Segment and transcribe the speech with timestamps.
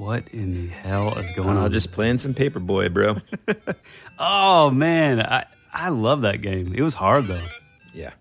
[0.00, 1.72] What in the hell is going I'm on?
[1.72, 3.16] just playing some Paperboy, bro.
[4.18, 5.44] oh man, I
[5.74, 6.74] I love that game.
[6.74, 7.44] It was hard though.
[7.92, 8.12] yeah.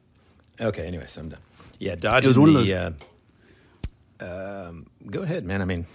[0.59, 0.85] Okay.
[0.85, 1.39] Anyways, I'm done.
[1.79, 2.73] Yeah, dodging was one of the.
[4.19, 5.61] Uh, um, go ahead, man.
[5.61, 5.85] I mean,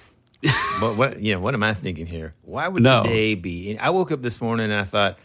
[0.81, 0.97] what?
[0.97, 1.21] What?
[1.21, 1.37] Yeah.
[1.37, 2.33] What am I thinking here?
[2.43, 3.03] Why would No.
[3.03, 3.77] today be?
[3.79, 5.19] I woke up this morning and I thought,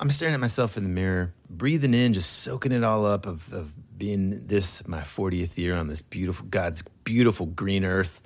[0.00, 3.52] I'm staring at myself in the mirror, breathing in, just soaking it all up of,
[3.52, 8.20] of being this my 40th year on this beautiful God's beautiful green earth.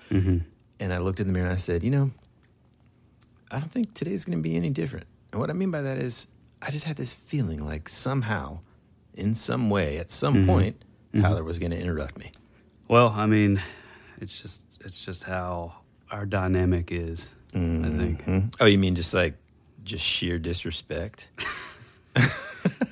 [0.79, 0.84] Mm-hmm.
[0.84, 2.11] And I looked in the mirror and I said, you know,
[3.50, 5.07] I don't think today's going to be any different.
[5.32, 6.26] And what I mean by that is,
[6.61, 8.61] I just had this feeling like somehow,
[9.14, 10.46] in some way, at some Mm-hmm.
[10.46, 10.82] point,
[11.16, 12.32] Tyler was going to interrupt me.
[12.89, 13.63] Well, I mean,
[14.21, 15.75] it's just it's just how
[16.11, 17.32] our dynamic is.
[17.54, 18.38] I think Hmm?
[18.61, 19.35] Oh, you mean just like
[19.85, 21.29] just sheer disrespect?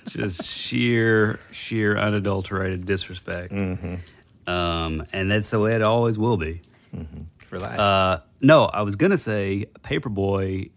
[0.09, 3.53] just sheer sheer unadulterated disrespect.
[3.53, 6.61] Um, and that's the way it always will be.
[7.53, 7.79] For life.
[7.79, 10.71] Uh, no, I was gonna say Paperboy.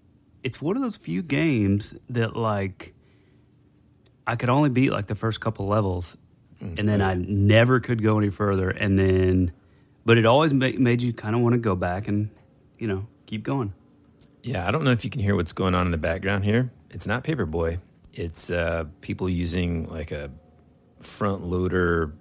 [0.43, 2.93] It's one of those few games that like
[4.27, 6.17] I could only beat like the first couple levels,
[6.59, 8.69] and then I never could go any further.
[8.69, 9.53] And then,
[10.03, 12.29] but it always ma- made you kind of want to go back and
[12.77, 13.73] you know keep going.
[14.43, 16.73] Yeah, I don't know if you can hear what's going on in the background here.
[16.89, 17.79] It's not Paperboy.
[18.11, 20.29] It's uh, people using like a
[20.99, 22.15] front loader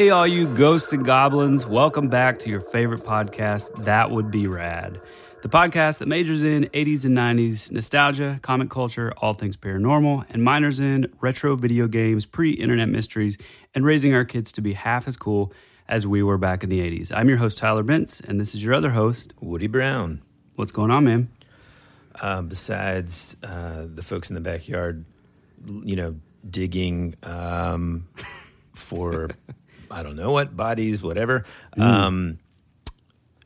[0.06, 4.46] Hey, all you ghosts and goblins, welcome back to your favorite podcast, That Would Be
[4.46, 5.00] Rad.
[5.42, 10.44] The podcast that majors in 80s and 90s nostalgia, comic culture, all things paranormal, and
[10.44, 13.36] minors in retro video games, pre internet mysteries,
[13.74, 15.52] and raising our kids to be half as cool
[15.88, 17.10] as we were back in the 80s.
[17.12, 19.34] I'm your host, Tyler Bentz, and this is your other host.
[19.40, 20.22] Woody Brown.
[20.54, 21.28] What's going on, man?
[22.20, 25.04] Uh, besides uh, the folks in the backyard,
[25.66, 26.14] you know,
[26.48, 28.06] digging um,
[28.72, 29.30] for
[29.90, 31.44] I don't know what bodies, whatever.
[31.76, 32.38] Um,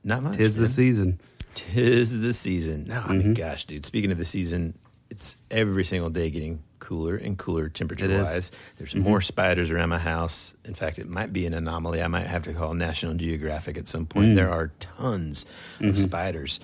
[0.05, 0.37] not much.
[0.37, 0.69] Tis the man.
[0.69, 1.21] season.
[1.55, 2.85] Tis the season.
[2.89, 3.85] No, I mean, gosh, dude.
[3.85, 4.79] Speaking of the season,
[5.11, 8.53] it's every single day getting cooler and cooler temperature wise.
[8.79, 9.03] There's mm-hmm.
[9.03, 10.55] more spiders around my house.
[10.65, 12.03] In fact, it might be an anomaly.
[12.03, 14.31] I might have to call National Geographic at some point.
[14.31, 14.35] Mm.
[14.37, 15.47] There are tons
[15.81, 15.97] of mm-hmm.
[15.97, 16.61] spiders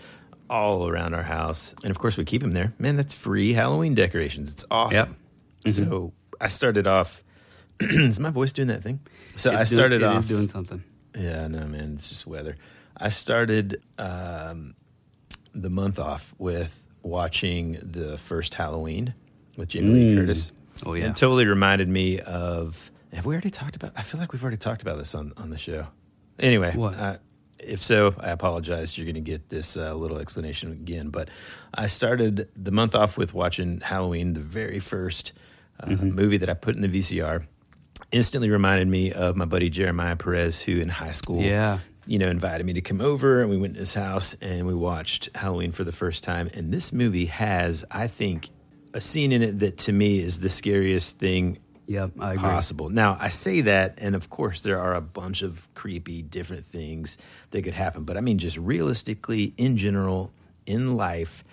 [0.49, 2.73] all around our house, and of course, we keep them there.
[2.79, 4.53] Man, that's free Halloween decorations.
[4.53, 5.17] It's awesome.
[5.65, 5.91] Mm-hmm.
[5.91, 7.23] So I started off.
[7.81, 9.01] is my voice doing that thing?
[9.37, 10.83] So I It's doing- started it off doing something.
[11.19, 12.57] yeah, no, man, it's just weather.
[12.97, 14.75] I started um,
[15.55, 19.15] the month off with watching the first Halloween
[19.57, 20.53] with Jamie Lee Curtis.
[20.85, 21.07] Oh, yeah.
[21.11, 22.91] it totally reminded me of.
[23.13, 23.93] Have we already talked about?
[23.97, 25.87] I feel like we've already talked about this on on the show.
[26.39, 26.75] Anyway?
[26.79, 27.17] Uh,
[27.59, 28.99] if so, I apologize.
[28.99, 31.09] You're going to get this uh, little explanation again.
[31.09, 31.29] But
[31.73, 35.33] I started the month off with watching Halloween, the very first
[35.81, 36.11] uh, Mm-hmm.
[36.11, 37.47] movie that I put in the VCR.
[38.13, 41.79] Instantly reminded me of my buddy Jeremiah Perez, who in high school, Yeah.
[42.07, 44.75] you know, invited me to come over, and we went to his house and we
[44.75, 46.49] watched Halloween for the first time.
[46.55, 48.49] And this movie has, I think,
[48.95, 51.59] a scene in it that to me is the scariest thing
[51.89, 52.43] Yep, I agree.
[52.43, 52.89] possible.
[52.91, 57.19] Now, I say that, and of course, there are a bunch of creepy, different things
[57.51, 58.05] that could happen.
[58.05, 60.33] But I mean, just realistically, in general,
[60.65, 61.45] in life,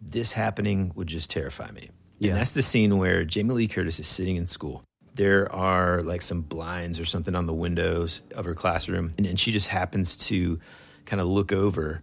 [0.00, 1.90] this happening would just terrify me.
[2.18, 2.30] Yeah.
[2.32, 4.82] And that's the scene where Jamie Lee Curtis is sitting in school.
[5.14, 9.38] There are like some blinds or something on the windows of her classroom, and, and
[9.38, 10.58] she just happens to
[11.04, 12.02] kind of look over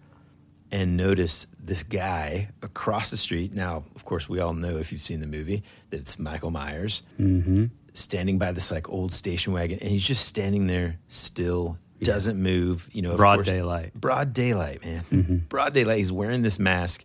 [0.72, 3.54] and notice this guy across the street.
[3.54, 7.02] Now, of course, we all know if you've seen the movie that it's Michael Myers
[7.20, 7.66] mm-hmm.
[7.94, 12.88] standing by this like old station wagon, and he's just standing there still, doesn't move.
[12.94, 13.94] You know, Broad course- daylight.
[13.96, 15.38] broad daylight, man, mm-hmm.
[15.50, 15.98] broad daylight.
[15.98, 17.04] He's wearing this mask,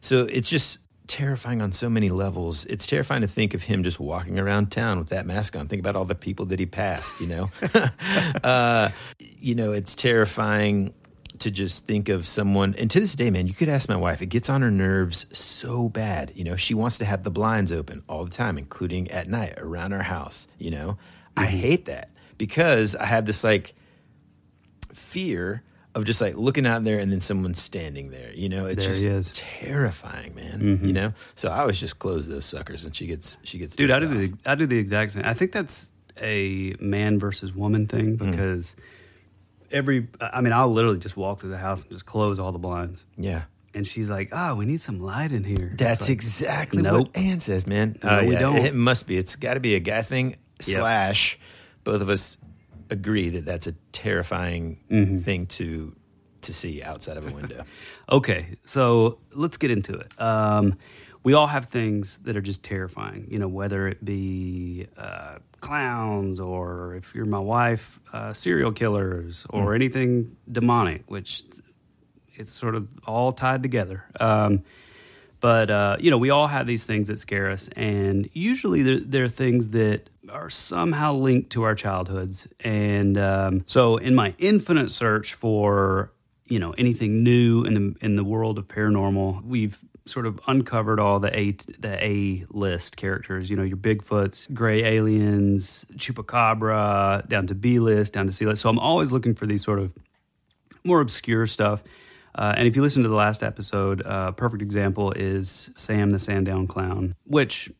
[0.00, 2.64] so it's just terrifying on so many levels.
[2.66, 5.68] It's terrifying to think of him just walking around town with that mask on.
[5.68, 7.20] Think about all the people that he passed.
[7.20, 7.50] You know,
[8.44, 10.94] uh, you know, it's terrifying
[11.40, 12.74] to just think of someone.
[12.78, 14.22] And to this day, man, you could ask my wife.
[14.22, 16.32] It gets on her nerves so bad.
[16.34, 19.54] You know, she wants to have the blinds open all the time, including at night
[19.58, 20.46] around our house.
[20.58, 20.98] You know,
[21.36, 23.74] I hate that because I have this like
[24.92, 25.62] fear
[25.94, 28.32] of just like looking out there and then someone standing there.
[28.32, 30.80] You know, it's There just terrifying, man.
[30.82, 33.90] You know, so I always just close those suckers, and she gets she gets Dude,
[33.90, 35.24] I do ticked the I do the exact same.
[35.24, 38.30] I think that's a man versus woman thing Mm.
[38.30, 38.76] because
[39.70, 42.58] every I mean, I'll literally just walk through the house and just close all the
[42.58, 43.04] blinds.
[43.16, 43.42] yeah.
[43.74, 47.08] And she's like, "Oh, we need some light in here." That's like, exactly nope.
[47.08, 47.98] what Ann says, man.
[48.04, 48.56] No, Uh, we don't.
[48.58, 49.16] It must be.
[49.16, 50.36] It's got to be a guy thing.
[50.66, 50.76] Yep.
[50.78, 51.38] Slash,
[51.82, 52.36] both of us
[52.92, 55.18] agree that that's a terrifying Mm-hmm.
[55.18, 55.94] thing to
[56.42, 57.62] to see outside of a window.
[58.10, 60.10] Okay, so let's get into it.
[60.20, 60.76] Um,
[61.22, 66.40] we all have things that are just terrifying, you know, whether it be uh, clowns
[66.40, 71.44] or if you're my wife, uh, serial killers or anything demonic, which
[72.34, 74.04] it's sort of all tied together.
[74.18, 74.64] Um,
[75.40, 79.00] but uh, you know, we all have these things that scare us, and usually they're,
[79.00, 82.46] they're things that are somehow linked to our childhoods.
[82.60, 86.12] And um, so, in my infinite search for
[86.46, 90.98] you know anything new in the in the world of paranormal, we've sort of uncovered
[90.98, 93.50] all the A the A list characters.
[93.50, 98.62] You know, your Bigfoots, gray aliens, chupacabra, down to B list, down to C list.
[98.62, 99.94] So I'm always looking for these sort of
[100.84, 101.82] more obscure stuff.
[102.34, 106.10] Uh, and if you listen to the last episode, uh, a perfect example is Sam
[106.10, 107.70] the Sandown Clown, which,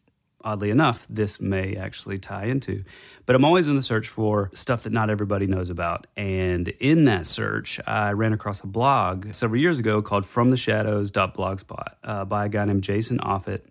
[0.45, 2.85] oddly enough, this may actually tie into.
[3.27, 6.07] But I'm always in the search for stuff that not everybody knows about.
[6.17, 10.57] And in that search, I ran across a blog several years ago called From the
[10.57, 13.65] FromTheShadows.blogspot uh, by a guy named Jason Offutt.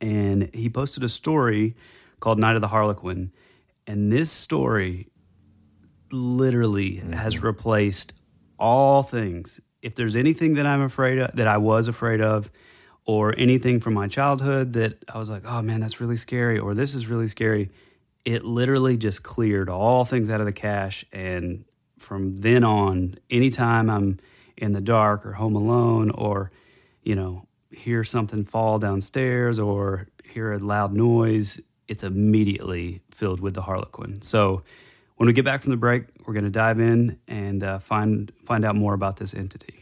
[0.00, 1.76] And he posted a story
[2.20, 3.32] called Night of the Harlequin.
[3.86, 5.08] And this story
[6.10, 8.12] literally has replaced
[8.58, 9.60] all things.
[9.80, 12.50] If there's anything that I'm afraid of, that I was afraid of,
[13.04, 16.74] or anything from my childhood that I was like, oh man, that's really scary, or
[16.74, 17.70] this is really scary,
[18.24, 21.04] it literally just cleared all things out of the cache.
[21.12, 21.64] And
[21.98, 24.20] from then on, anytime I'm
[24.56, 26.52] in the dark or home alone, or,
[27.02, 33.54] you know, hear something fall downstairs or hear a loud noise, it's immediately filled with
[33.54, 34.22] the Harlequin.
[34.22, 34.62] So,
[35.16, 38.32] when we get back from the break, we're going to dive in and uh, find
[38.44, 39.81] find out more about this entity.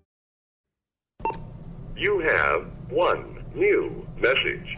[2.01, 4.75] You have one new message.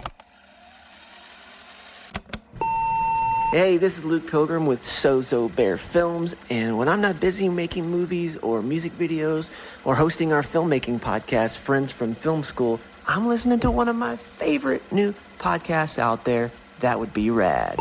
[3.52, 7.90] Hey, this is Luke Pilgrim with Sozo Bear Films, and when I'm not busy making
[7.90, 9.52] movies or music videos
[9.86, 14.18] or hosting our filmmaking podcast, Friends from Film School, I'm listening to one of my
[14.18, 16.52] favorite new podcasts out there.
[16.82, 17.80] That would be rad.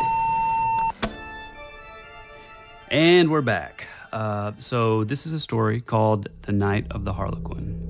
[2.87, 3.87] And we're back.
[4.13, 7.82] Uh, so this is a story called "The Night of the Harlequin."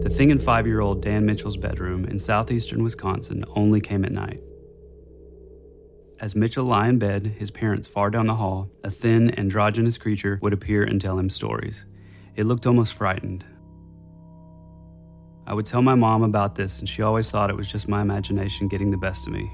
[0.00, 4.40] The thing in five-year-old Dan Mitchell's bedroom in southeastern Wisconsin only came at night.
[6.20, 10.38] As Mitchell lay in bed, his parents far down the hall, a thin, androgynous creature
[10.40, 11.84] would appear and tell him stories.
[12.36, 13.44] It looked almost frightened.
[15.48, 18.00] I would tell my mom about this, and she always thought it was just my
[18.00, 19.50] imagination getting the best of me.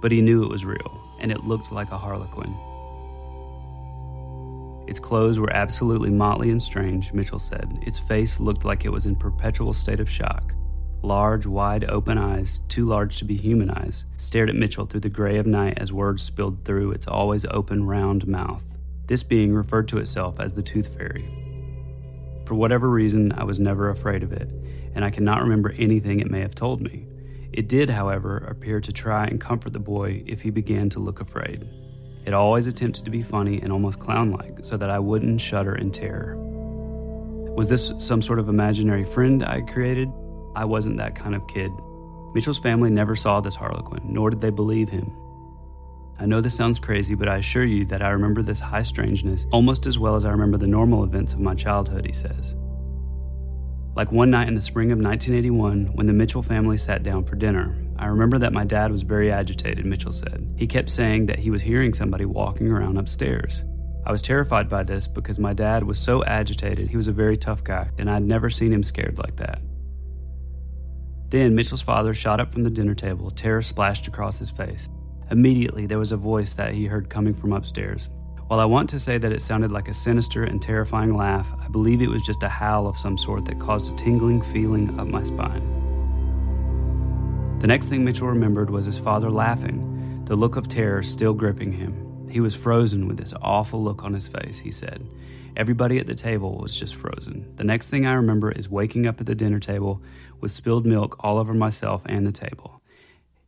[0.00, 2.54] But he knew it was real, and it looked like a harlequin.
[4.86, 7.78] Its clothes were absolutely motley and strange, Mitchell said.
[7.82, 10.54] Its face looked like it was in perpetual state of shock,
[11.02, 15.08] large, wide open eyes, too large to be human eyes, stared at Mitchell through the
[15.08, 18.76] gray of night as words spilled through its always open, round mouth.
[19.06, 21.28] This being referred to itself as the Tooth Fairy.
[22.46, 24.48] For whatever reason, I was never afraid of it,
[24.94, 27.06] and I cannot remember anything it may have told me.
[27.52, 31.20] It did, however, appear to try and comfort the boy if he began to look
[31.20, 31.66] afraid.
[32.24, 35.74] It always attempted to be funny and almost clown like, so that I wouldn't shudder
[35.74, 36.36] in terror.
[37.54, 40.10] Was this some sort of imaginary friend I created?
[40.56, 41.70] I wasn't that kind of kid.
[42.34, 45.12] Mitchell's family never saw this Harlequin, nor did they believe him.
[46.18, 49.46] I know this sounds crazy, but I assure you that I remember this high strangeness
[49.50, 52.54] almost as well as I remember the normal events of my childhood, he says.
[53.94, 57.36] Like one night in the spring of 1981, when the Mitchell family sat down for
[57.36, 60.46] dinner, I remember that my dad was very agitated, Mitchell said.
[60.58, 63.64] He kept saying that he was hearing somebody walking around upstairs.
[64.04, 66.90] I was terrified by this because my dad was so agitated.
[66.90, 69.62] He was a very tough guy, and I'd never seen him scared like that.
[71.30, 74.86] Then Mitchell's father shot up from the dinner table, terror splashed across his face.
[75.30, 78.10] Immediately, there was a voice that he heard coming from upstairs.
[78.48, 81.68] While I want to say that it sounded like a sinister and terrifying laugh, I
[81.68, 85.06] believe it was just a howl of some sort that caused a tingling feeling up
[85.06, 85.83] my spine.
[87.64, 91.72] The next thing Mitchell remembered was his father laughing, the look of terror still gripping
[91.72, 92.28] him.
[92.28, 95.08] He was frozen with this awful look on his face, he said.
[95.56, 97.50] Everybody at the table was just frozen.
[97.56, 100.02] The next thing I remember is waking up at the dinner table
[100.42, 102.82] with spilled milk all over myself and the table.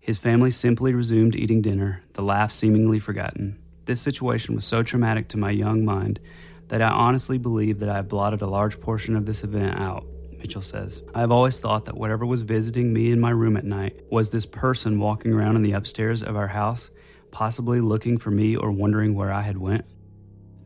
[0.00, 3.58] His family simply resumed eating dinner, the laugh seemingly forgotten.
[3.84, 6.20] This situation was so traumatic to my young mind
[6.68, 10.06] that I honestly believe that I blotted a large portion of this event out.
[10.46, 13.64] Mitchell says, I have always thought that whatever was visiting me in my room at
[13.64, 16.88] night was this person walking around in the upstairs of our house,
[17.32, 19.84] possibly looking for me or wondering where I had went.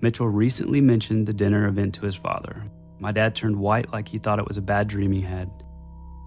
[0.03, 2.63] Mitchell recently mentioned the dinner event to his father.
[2.99, 5.51] My dad turned white like he thought it was a bad dream he had.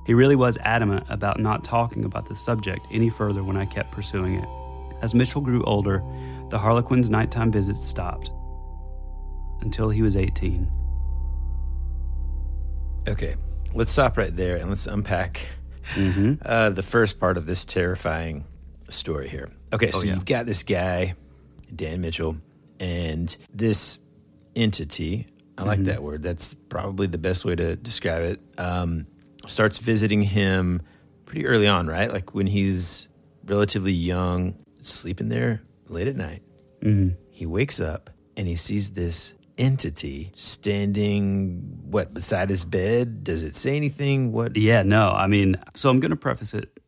[0.08, 3.92] He really was adamant about not talking about the subject any further when I kept
[3.92, 4.50] pursuing it.
[5.04, 6.04] As Mitchell grew older,
[6.50, 8.32] the Harlequin's nighttime visits stopped
[9.62, 10.72] until he was 18.
[13.08, 13.36] Okay,
[13.74, 15.42] let's stop right there and let's unpack
[15.96, 16.36] Mm-hmm.
[16.46, 18.46] uh, the first part of this terrifying
[18.88, 19.50] story here.
[19.74, 20.14] Okay, so Oh, yeah.
[20.14, 21.16] you've got this guy,
[21.76, 22.38] Dan Mitchell,
[22.80, 23.98] and this
[24.56, 25.28] entity.
[25.58, 25.86] I like Mhm.
[25.86, 26.24] that word.
[26.24, 28.40] That's probably the best way to describe it.
[28.58, 29.08] Um,
[29.46, 30.82] starts visiting him
[31.26, 32.10] pretty early on, right?
[32.12, 33.10] Like when he's
[33.46, 36.42] relatively young, sleeping there late at night.
[36.82, 37.16] Mhm.
[37.30, 43.56] He wakes up and he sees this entity standing what beside his bed does it
[43.56, 46.80] say anything what Yeah, no, I mean, so I'm to preface it,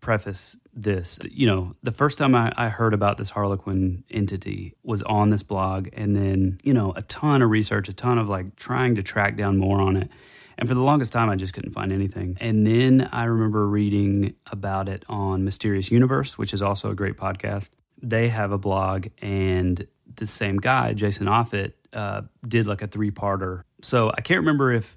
[0.00, 1.18] preface this.
[1.30, 5.42] You know, the first time I, I heard about this Harlequin entity was on this
[5.42, 9.02] blog, and then, you know, a ton of research, a ton of like trying to
[9.02, 10.10] track down more on it.
[10.58, 12.36] And for the longest time, I just couldn't find anything.
[12.40, 17.16] And then I remember reading about it on Mysterious Universe, which is also a great
[17.16, 17.70] podcast.
[18.00, 23.10] They have a blog, and the same guy, Jason Offutt, uh, did like a three
[23.10, 23.62] parter.
[23.82, 24.96] So I can't remember if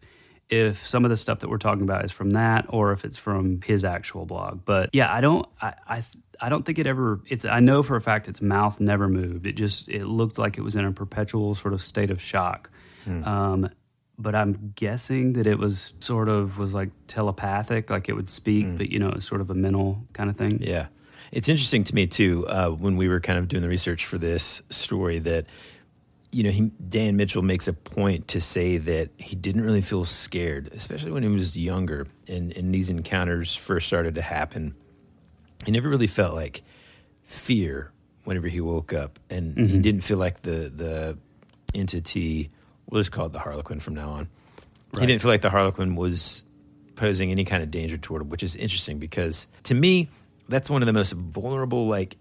[0.50, 3.18] if some of the stuff that we're talking about is from that or if it's
[3.18, 4.64] from his actual blog.
[4.64, 6.04] But yeah, I don't I I,
[6.40, 9.48] I don't think it ever it's I know for a fact its mouth never moved.
[9.48, 12.70] It just it looked like it was in a perpetual sort of state of shock.
[13.26, 13.70] Um
[14.18, 18.66] but I'm guessing that it was sort of was like telepathic, like it would speak,
[18.78, 20.62] but you know, it's sort of a mental kind of thing.
[20.62, 20.88] Yeah.
[21.32, 24.18] It's interesting to me, too, uh, when we were kind of doing the research for
[24.18, 25.46] this story, that,
[26.32, 30.06] you know, he, Dan Mitchell makes a point to say that he didn't really feel
[30.06, 34.76] scared, especially when he was younger and, and these encounters first started to happen.
[35.66, 36.62] He never really felt like
[37.24, 37.92] fear
[38.26, 39.82] whenever he woke up, and he Mhm.
[39.82, 41.18] didn't feel like the, the
[41.74, 42.50] entity,
[42.90, 44.28] we'll just call it the Harlequin from now on.
[45.00, 46.44] He didn't feel like the Harlequin was
[46.96, 50.08] posing any kind of danger toward him, which is interesting because to me,
[50.50, 52.18] that's one of the most vulnerable like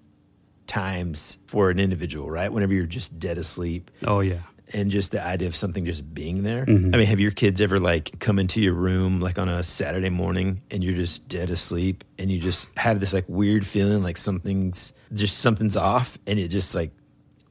[0.67, 2.53] times for an individual, right?
[2.53, 3.91] Whenever you're just dead asleep.
[4.07, 4.41] Oh yeah.
[4.73, 6.65] And just the idea of something just being there.
[6.65, 6.95] Mhm.
[6.95, 10.09] I mean, have your kids ever like come into your room like on a Saturday
[10.11, 14.17] morning and you're just dead asleep and you just have this like weird feeling like
[14.17, 16.91] something's just something's off and it just like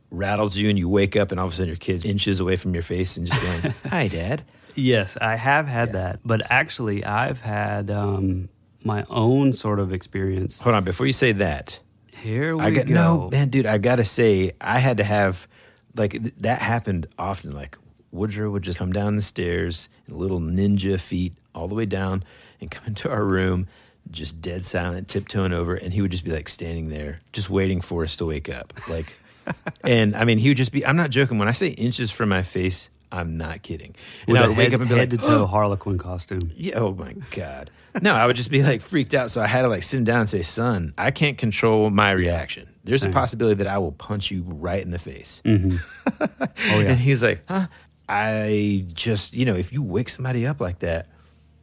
[0.09, 2.55] rattles you and you wake up and all of a sudden your kid inches away
[2.55, 4.43] from your face and just going, Hi, Dad.
[4.75, 8.49] Yes, I have had that, but actually, I've had um,
[8.83, 10.61] my own sort of experience.
[10.61, 11.79] Hold on, before you say that,
[12.11, 12.93] Here we I got go.
[12.93, 13.65] no man, dude.
[13.65, 15.47] I gotta say, I had to have
[15.95, 17.51] like th- that happened often.
[17.51, 17.77] Like
[18.11, 22.23] Woodrow would just come down the stairs, in little ninja feet, all the way down,
[22.61, 23.67] and come into our room,
[24.11, 27.81] just dead silent, tiptoeing over, and he would just be like standing there, just waiting
[27.81, 28.73] for us to wake up.
[28.89, 29.05] Like,
[29.83, 30.85] and I mean, he would just be.
[30.85, 32.89] I'm not joking when I say inches from my face.
[33.11, 33.95] I'm not kidding.
[34.27, 35.45] With And I a would wake head, up and be head like, to toe oh!
[35.45, 36.49] Harlequin costume.
[36.55, 36.79] Yeah.
[36.79, 37.69] Oh my god.
[38.01, 39.29] No, I would just be like freaked out.
[39.29, 42.11] So I had to like sit him down and say, "Son, I can't control my
[42.11, 42.73] reaction.
[42.83, 43.11] There's Same.
[43.11, 45.77] a possibility that I will punch you right in the face." Mm-hmm.
[46.71, 46.91] Oh yeah.
[46.91, 47.67] And he's like, "Huh?
[48.09, 51.07] I just, you know, if you wake somebody up like that,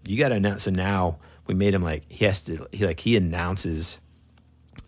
[0.06, 2.66] you got to announce." So now we made him like he has to.
[2.72, 3.98] He like he announces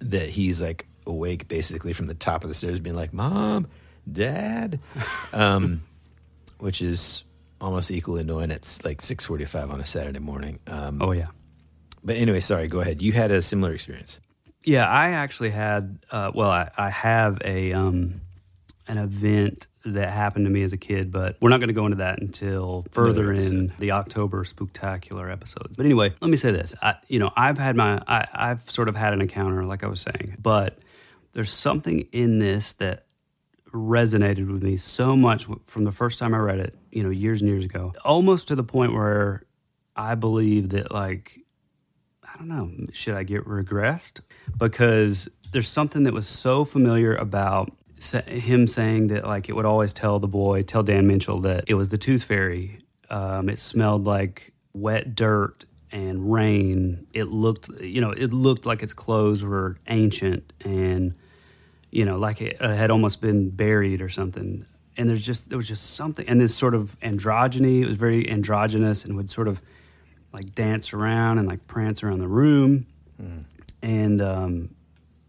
[0.01, 3.67] that he's like awake basically from the top of the stairs, being like, "Mom,
[4.11, 4.79] Dad,"
[5.33, 5.83] um,
[6.59, 7.25] which is
[7.63, 8.51] almost equally annoying.
[8.51, 10.59] It's like six forty-five on a Saturday morning.
[10.67, 11.29] Um, oh yeah.
[12.05, 12.69] but anyway, sorry.
[12.69, 13.01] Go ahead.
[13.01, 14.19] You had a similar experience.
[14.65, 15.99] Yeah, I actually had.
[16.11, 18.21] Uh, well, I, I have a um,
[18.87, 21.87] an event that happened to me as a kid, but we're not going to go
[21.87, 25.77] into that until further in the October Spooktacular episodes.
[25.77, 28.89] But anyway, let me say this: I, you know, I've had my, I, I've sort
[28.89, 30.79] of had an encounter, like I was saying, but
[31.33, 33.07] there's something in this that
[33.73, 37.41] resonated with me so much from the first time I read it, you know, years
[37.41, 39.45] and years ago, almost to the point where
[39.97, 41.39] I believe that like
[42.25, 44.21] I don't know, should I get regressed?
[44.57, 47.73] Because there's something that was so familiar about
[48.27, 51.75] him saying that like it would always tell the boy, tell Dan Mitchell that it
[51.75, 52.81] was the tooth fairy.
[53.11, 57.07] Um, it smelled like wet dirt and rain.
[57.13, 61.15] It looked, you know, it looked like its clothes were ancient and
[61.93, 64.67] you know, like it uh, had almost been buried or something.
[64.97, 67.83] And there's just there was just something, and this sort of androgyny.
[67.83, 69.63] It was very androgynous, and would sort of
[70.33, 72.87] like dance around and like prance around the room.
[73.83, 74.75] And um,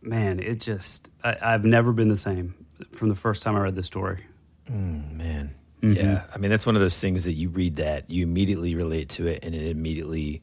[0.01, 2.55] man, it just I, I've never been the same
[2.91, 4.25] from the first time I read the story.
[4.69, 5.55] Mm, man.
[5.81, 5.95] Mhm.
[5.95, 6.23] Yeah.
[6.33, 9.27] I mean, that's one of those things that you read that you immediately relate to
[9.27, 10.41] it and it immediately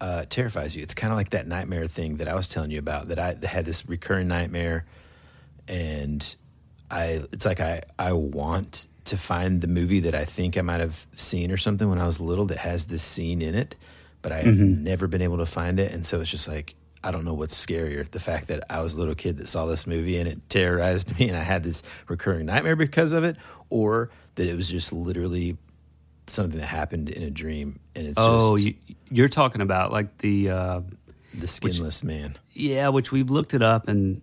[0.00, 0.82] uh, terrifies you.
[0.82, 3.36] It's kind of like that nightmare thing that I was telling you about that I
[3.46, 4.84] had this recurring nightmare
[5.68, 6.36] and
[6.90, 10.80] I, it's like I, I want to find the movie that I think I might
[10.80, 13.76] have seen or something when I was little that has this scene in it,
[14.22, 14.78] but I have Mhm.
[14.78, 15.92] never been able to find it.
[15.92, 18.94] And so it's just like, I don't know what's scarier the fact that I was
[18.94, 21.82] a little kid that saw this movie and it terrorized me and I had this
[22.08, 23.36] recurring nightmare because of it,
[23.68, 25.58] or that it was just literally
[26.26, 28.74] something that happened in a dream and it's oh, just you,
[29.10, 30.80] you're talking about like the uh,
[31.34, 32.34] the skinless man.
[32.54, 34.22] yeah, which we've looked it up and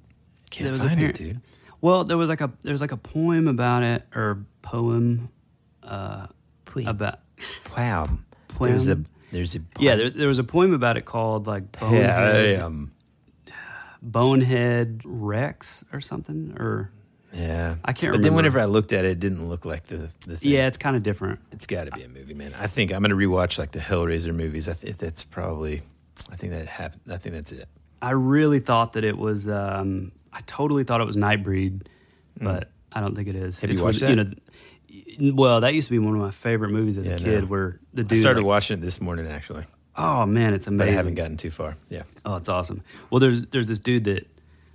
[0.51, 1.41] Can't there was find it, dude.
[1.81, 5.29] Well, there was like a there's like a poem about it or poem
[5.81, 6.27] uh,
[6.85, 7.19] about
[7.75, 8.05] wow.
[8.49, 8.69] poem.
[8.69, 12.59] There's a there's a yeah, there, there was a poem about it called like Bonehead,
[12.59, 12.91] Poem.
[14.01, 16.91] Bonehead Rex or something or
[17.33, 18.17] Yeah, I can't remember.
[18.17, 18.23] But remember.
[18.23, 20.51] then whenever I looked at it, it didn't look like the the thing.
[20.51, 21.39] yeah, it's kind of different.
[21.51, 22.53] It's got to be a movie, man.
[22.59, 24.67] I think I'm gonna rewatch like the Hellraiser movies.
[24.67, 25.81] I think that's probably.
[26.31, 27.01] I think that happened.
[27.09, 27.67] I think that's it.
[28.01, 29.47] I really thought that it was.
[29.47, 31.85] Um, I totally thought it was Nightbreed,
[32.39, 33.57] but I don't think it is.
[33.57, 33.61] Mm.
[33.61, 34.15] Have you watched that?
[34.15, 37.41] know, well, that used to be one of my favorite movies as Yeah, a kid.
[37.43, 37.47] no.
[37.47, 39.63] Where the I dude started like- watching it this morning actually,
[39.95, 40.93] Oh man, it's but amazing.
[40.93, 41.75] I haven't gotten too far.
[41.89, 42.03] Yeah.
[42.25, 42.81] Oh, it's awesome.
[43.09, 44.25] Well, there's there's this dude that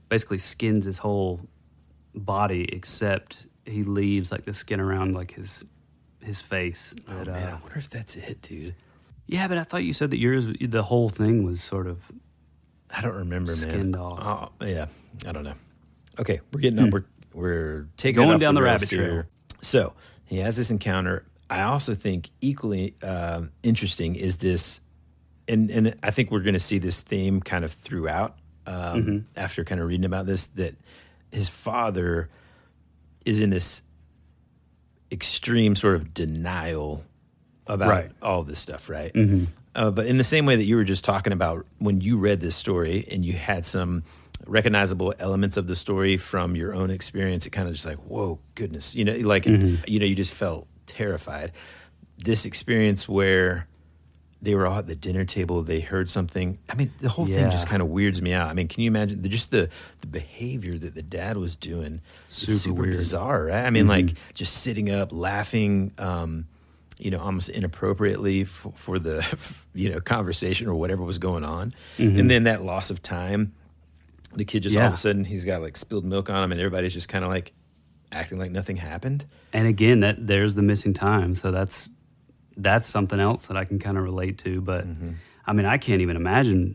[0.08, 1.40] basically skins his whole
[2.14, 5.64] body except he leaves like the skin around like his
[6.22, 6.94] his face.
[7.08, 8.74] Oh man, I uh, wonder if that's it, dude.
[9.26, 12.00] yeah, but I thought you said that yours the whole thing was sort of
[12.94, 13.61] I don't remember, man.
[13.61, 14.51] Skinned off.
[14.61, 14.87] Oh, yeah,
[15.27, 15.55] I don't know.
[16.18, 16.90] Okay, we're getting up.
[16.90, 19.11] We're we're taking Going down the rails rabbit trail.
[19.11, 19.29] here.
[19.61, 19.92] So
[20.25, 21.25] he has this encounter.
[21.51, 24.81] I also think equally um interesting is this,
[25.46, 29.18] and and I think we're going to see this theme kind of throughout um, Mm-hmm.
[29.37, 30.75] after kind of reading about this that
[31.33, 32.31] his father
[33.27, 33.83] is in this
[35.12, 37.05] extreme sort of denial
[37.66, 38.11] about Right.
[38.22, 39.12] all this stuff, right?
[39.12, 39.46] Mhm.
[39.76, 42.40] Uh, but in the same way that you were just talking about when you read
[42.40, 44.02] this story and you had some
[44.46, 48.38] recognizable elements of the story from your own experience, it kind of just like, whoa,
[48.54, 49.86] goodness, you know, like Mhm.
[49.86, 51.52] you know, you just felt terrified.
[52.18, 53.66] This experience where
[54.42, 56.58] they were all at the dinner table, they heard something.
[56.70, 58.48] I mean, the whole thing just kind of weirds me out.
[58.48, 59.68] I mean, can you imagine the, just the
[60.00, 62.00] the behavior that the dad was doing?
[62.28, 62.96] Super weird.
[62.96, 63.64] bizarre, right?
[63.64, 63.88] I mean, Mhm.
[63.88, 65.92] like just sitting up, laughing.
[65.98, 66.46] Um,
[66.98, 69.24] you know, almost inappropriately for, for the,
[69.74, 71.74] you know, conversation or whatever was going on.
[71.98, 72.18] Mhm.
[72.18, 73.52] And then that loss of time,
[74.35, 76.61] the kid just all of a sudden he's got like spilled milk on him and
[76.61, 77.52] everybody's just kind of like
[78.12, 79.24] acting like nothing happened.
[79.52, 81.35] And again, that there's the missing time.
[81.35, 81.90] So that's
[82.56, 84.61] that's something else that I can kind of relate to.
[84.61, 85.12] But Mm-hmm.
[85.46, 86.74] I mean, I can't even imagine,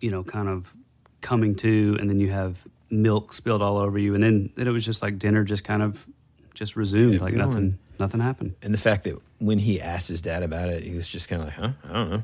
[0.00, 0.74] you know, kind of
[1.20, 4.70] coming to, and then you have milk spilled all over you, and then, then it
[4.70, 6.08] was just like dinner, just kind of
[6.54, 8.54] just resumed, like nothing, nothing happened.
[8.62, 11.42] And the fact that when he asked his dad about it, he was just kind
[11.42, 11.72] of like, huh?
[11.88, 12.22] I don't know.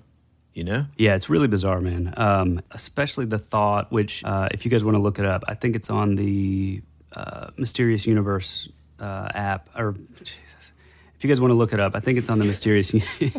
[0.55, 0.87] You know?
[0.97, 2.15] Yeah, it's really bizarre, man.
[2.17, 5.55] Um, especially the thought, which, uh, if you guys want to look it up, I
[5.55, 8.69] think it's on the uh, Mysterious Universe
[9.01, 9.69] uh, app.
[9.77, 10.73] Or Jesus,
[11.15, 12.95] if you guys want to look it up, I think it's on the mysterious.
[13.21, 13.33] if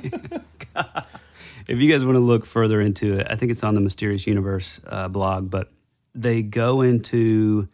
[1.67, 4.79] you guys want to look further into it, I think it's on the Mysterious Universe
[4.85, 5.49] uh, blog.
[5.49, 5.71] But
[6.13, 7.67] they go into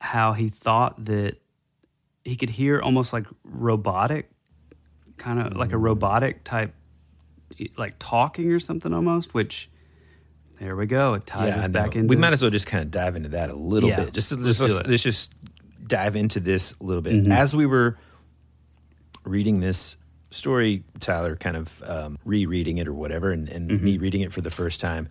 [0.00, 1.36] how he thought that
[2.24, 4.30] he could hear almost like robotic,
[5.16, 6.74] kind of like a robotic type,
[7.76, 9.34] like talking or something almost.
[9.34, 9.68] Which
[10.60, 11.14] there we go.
[11.14, 12.06] It ties Yeah, us back in.
[12.06, 14.14] we might as well just kind of dive into that a little Yeah, bit.
[14.14, 15.32] Just let's let's, let's, let's just
[15.86, 17.14] dive into this a little bit.
[17.14, 17.32] Mhm.
[17.32, 17.96] As we were
[19.24, 19.96] reading this
[20.30, 23.84] story, Tyler kind of um, rereading it or whatever, and, and Mm-hmm.
[23.84, 25.08] me reading it for the first time,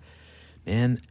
[0.65, 1.01] man,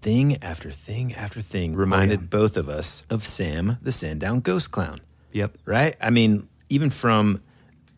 [0.00, 2.28] thing after thing after thing reminded Oh, yeah.
[2.28, 5.00] both of us of Sam the Sandown Ghost Clown.
[5.32, 5.58] Yep.
[5.64, 5.96] Right?
[6.00, 7.40] I mean, even from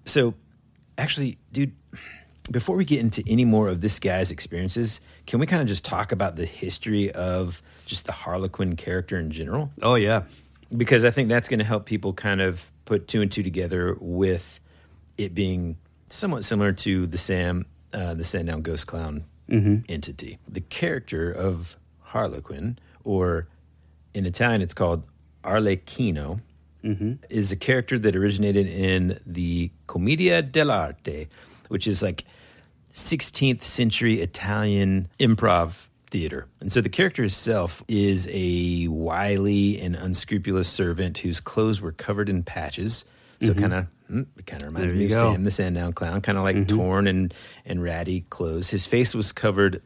[0.05, 0.35] so
[0.99, 1.73] actually, dude,
[2.51, 5.85] before we get into any more of this guy's experiences, can we kind of just
[5.85, 9.71] talk about the history of just the Harlequin character in general?
[9.83, 10.23] Oh yeah.
[10.77, 13.97] Because I think that's going to help people kind of put two and two together
[14.01, 14.61] with
[15.19, 15.77] it being
[16.09, 19.85] somewhat similar to the Sam, uh, the Sandown Ghost Clown Mhm.
[19.89, 20.39] entity.
[20.49, 23.49] The character of Harlequin, or
[24.15, 25.07] in Italian, it's called
[25.45, 26.41] Arlecchino,
[26.85, 27.15] Mm-hmm.
[27.29, 31.29] is a character that originated in the Commedia dell'arte,
[31.69, 32.25] which is like
[32.95, 36.47] 16th century Italian improv theater.
[36.61, 42.29] And so the character itself is a wily and unscrupulous servant whose clothes were covered
[42.29, 43.05] in patches.
[43.43, 43.59] So Mhm.
[43.59, 43.87] kind of,
[44.39, 45.33] it kind of reminds me of go.
[45.33, 46.69] Sam the Sandown Clown, kind of like Mhm.
[46.69, 47.33] torn and
[47.65, 48.71] and ratty clothes.
[48.71, 49.81] His face was covered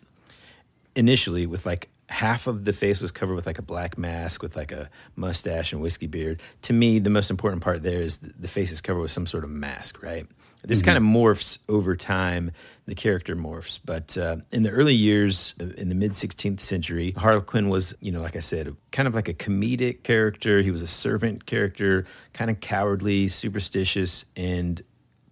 [0.97, 4.57] initially with like half of the face was covered with like a black mask with
[4.57, 6.41] like a mustache and whiskey beard.
[6.63, 9.43] To me, the most important part there is the, face is covered with some sort
[9.43, 10.27] of mask, right?
[10.63, 10.85] This Mhm.
[10.85, 12.53] kind of morphs over time.
[12.87, 17.13] The character morphs, but uh, in the early years, uh, in the mid 16th century,
[17.17, 20.61] Harlequin was, you know, like I said, kind of like a comedic character.
[20.61, 24.83] He was a servant character, kind of cowardly, superstitious, and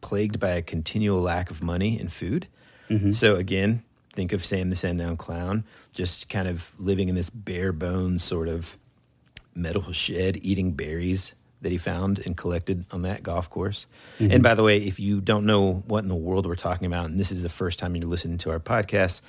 [0.01, 2.47] plagued by a continual lack of money and food.
[2.89, 3.15] Mhm.
[3.15, 7.73] So again, think of Sam the Sandown Clown, just kind of living in this bare
[7.73, 8.77] bones sort of
[9.55, 13.87] metal shed, eating berries that he found and collected on that golf course.
[14.19, 14.33] Mhm.
[14.35, 17.07] And by the way, if you don't know what in the world we're talking about,
[17.09, 19.21] and this is the first time you're listening to our podcast,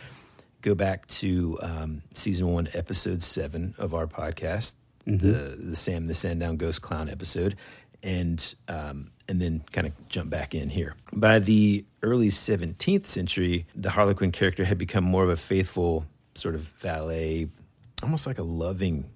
[0.61, 4.73] go back to um, season one, episode seven of our podcast,
[5.05, 5.19] Mhm.
[5.19, 7.55] the the Sam the Sandown Ghost Clown episode,
[8.03, 10.95] and um, and then kind of jump back in here.
[11.15, 16.55] By the early 17th century, the Harlequin character had become more of a faithful sort
[16.55, 17.47] of valet,
[18.01, 19.09] almost like a loving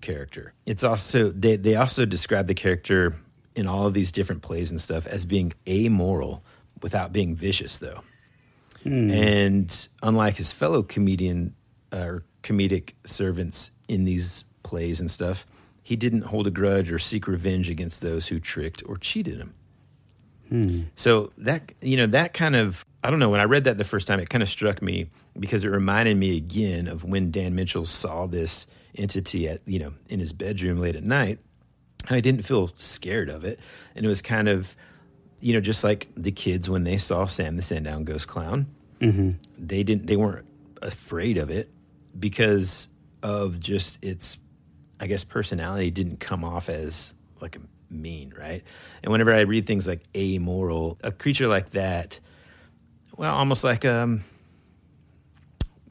[0.00, 0.52] character.
[0.66, 3.14] It's also they they also describe the character
[3.54, 6.44] in all of these different plays and stuff as being amoral
[6.82, 8.02] without being vicious though.
[8.82, 9.10] Hmm.
[9.10, 11.54] And unlike his fellow comedian
[11.92, 15.46] uh, or comedic servants in these plays and stuff,
[15.86, 19.54] he didn't hold a grudge or seek revenge against those who tricked or cheated him.
[20.48, 20.80] Hmm.
[20.96, 23.84] So that you know that kind of I don't know when I read that the
[23.84, 27.54] first time it kind of struck me because it reminded me again of when Dan
[27.54, 31.38] Mitchell saw this entity at you know in his bedroom late at night
[32.04, 33.60] how he didn't feel scared of it
[33.94, 34.74] and it was kind of
[35.38, 38.66] you know just like the kids when they saw Sam the Sandown Ghost Clown
[39.00, 39.30] Mm-hmm.
[39.58, 40.46] they didn't they weren't
[40.82, 41.70] afraid of it
[42.18, 42.88] because
[43.22, 44.38] of just its
[45.00, 48.62] I guess personality didn't come off as like a mean, right?
[49.02, 52.18] And whenever I read things like amoral, a creature like that,
[53.16, 54.22] well, almost like um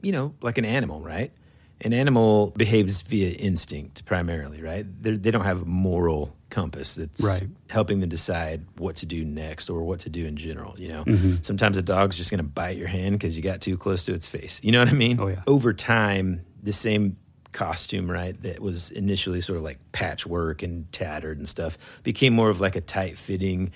[0.02, 1.32] you know, like an animal, right?
[1.80, 4.86] An animal behaves via instinct primarily, right?
[5.02, 7.42] They're, they don't have a moral compass that's Right.
[7.70, 10.74] helping them decide what to do next or what to do in general.
[10.78, 11.44] You know, Mhm.
[11.44, 14.14] sometimes a dog's just going to bite your hand because you got too close to
[14.14, 14.60] its face.
[14.62, 15.18] You know what I mean?
[15.20, 15.42] Oh, yeah.
[15.46, 17.16] Over time, the same
[17.56, 22.50] costume, right, that was initially sort of like patchwork and tattered and stuff, became more
[22.50, 23.72] of like a tight fitting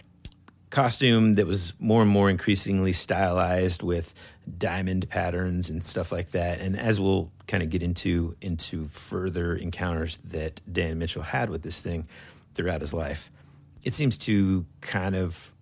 [0.68, 4.14] costume that was more and more increasingly stylized with
[4.58, 6.60] diamond patterns and stuff like that.
[6.60, 11.62] And as we'll kind of get into into further encounters that Dan Mitchell had with
[11.62, 12.06] this thing
[12.54, 13.30] throughout his life,
[13.82, 15.52] it seems to kind of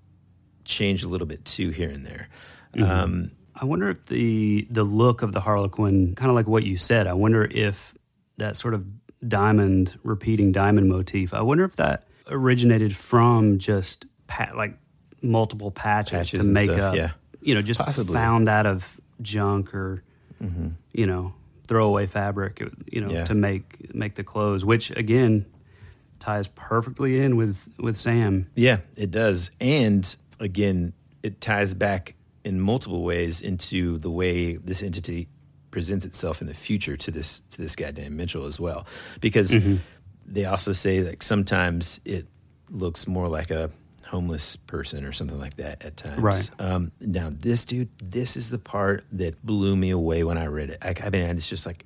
[0.64, 2.28] change a little bit too here and there.
[2.74, 2.88] Mhm.
[2.88, 6.76] Um, I wonder if the the look of the Harlequin, kind of like what you
[6.76, 7.94] said, I wonder if
[8.38, 8.84] that sort of
[9.26, 11.34] diamond repeating diamond motif.
[11.34, 14.06] I wonder if that originated from just
[14.54, 14.76] like
[15.22, 17.10] multiple patches, Patches to make stuff, up, yeah.
[17.40, 18.14] you know, just Possibly.
[18.14, 20.02] found out of junk or
[20.42, 20.74] Mhm.
[20.92, 21.34] you know
[21.66, 23.24] throwaway fabric, you know, Yeah.
[23.24, 24.64] to make make the clothes.
[24.64, 25.44] Which again
[26.20, 28.46] ties perfectly in with with Sam.
[28.54, 29.50] Yeah, it does.
[29.60, 35.28] And again, it ties back in multiple ways into the way this entity
[35.78, 38.84] presents itself in the future to this to this guy Dan Mitchell as well.
[39.20, 39.78] Because Mhm.
[40.26, 42.26] they also say like sometimes it
[42.68, 43.70] looks more like a
[44.04, 46.18] homeless person or something like that at times.
[46.18, 46.50] Right.
[46.58, 50.70] Um, now, this dude, this is the part that blew me away when I read
[50.70, 50.78] it.
[50.82, 51.84] I, I mean, it's just like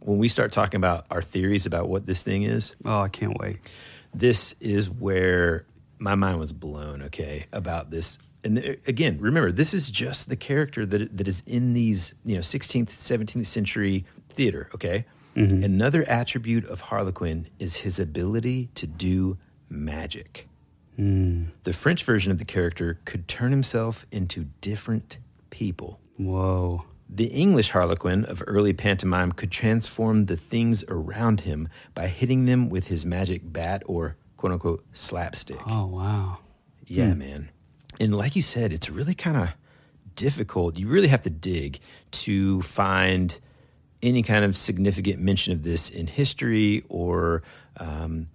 [0.00, 2.76] when we start talking about our theories about what this thing is.
[2.84, 3.56] Oh, I can't wait.
[4.14, 5.64] This is where
[5.98, 7.02] my mind was blown.
[7.02, 8.18] Okay, about this.
[8.42, 12.40] And again, remember, this is just the character that that is in these, you know,
[12.40, 14.70] 16th, 17th century theater.
[14.74, 15.04] Okay.
[15.36, 15.62] Mm-hmm.
[15.62, 20.48] Another attribute of Harlequin is his ability to do magic.
[20.96, 21.44] Hmm.
[21.62, 25.18] The French version of the character could turn himself into different
[25.50, 26.00] people.
[26.16, 26.84] Whoa.
[27.08, 32.68] The English Harlequin of early pantomime could transform the things around him by hitting them
[32.68, 35.60] with his magic bat or quote unquote slapstick.
[35.66, 36.38] Oh, wow.
[36.86, 37.18] Yeah, hmm.
[37.18, 37.50] man.
[38.00, 39.50] And like you said, it's really kind of
[40.16, 40.76] difficult.
[40.76, 41.80] You really have to dig
[42.12, 43.38] to find
[44.02, 47.42] any kind of significant mention of this in history or
[47.76, 48.28] um,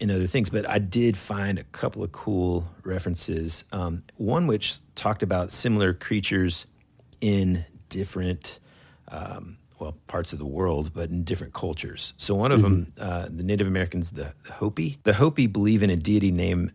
[0.00, 0.50] in other things.
[0.50, 3.64] But I did find a couple of cool references.
[3.70, 6.66] Um, one which talked about similar creatures
[7.20, 8.58] in different.
[9.08, 12.14] Um, well, parts of the world, but in different cultures.
[12.16, 14.98] So one of them, uh, the Native Americans, the, the Hopi.
[15.02, 16.72] The Hopi believe in a deity named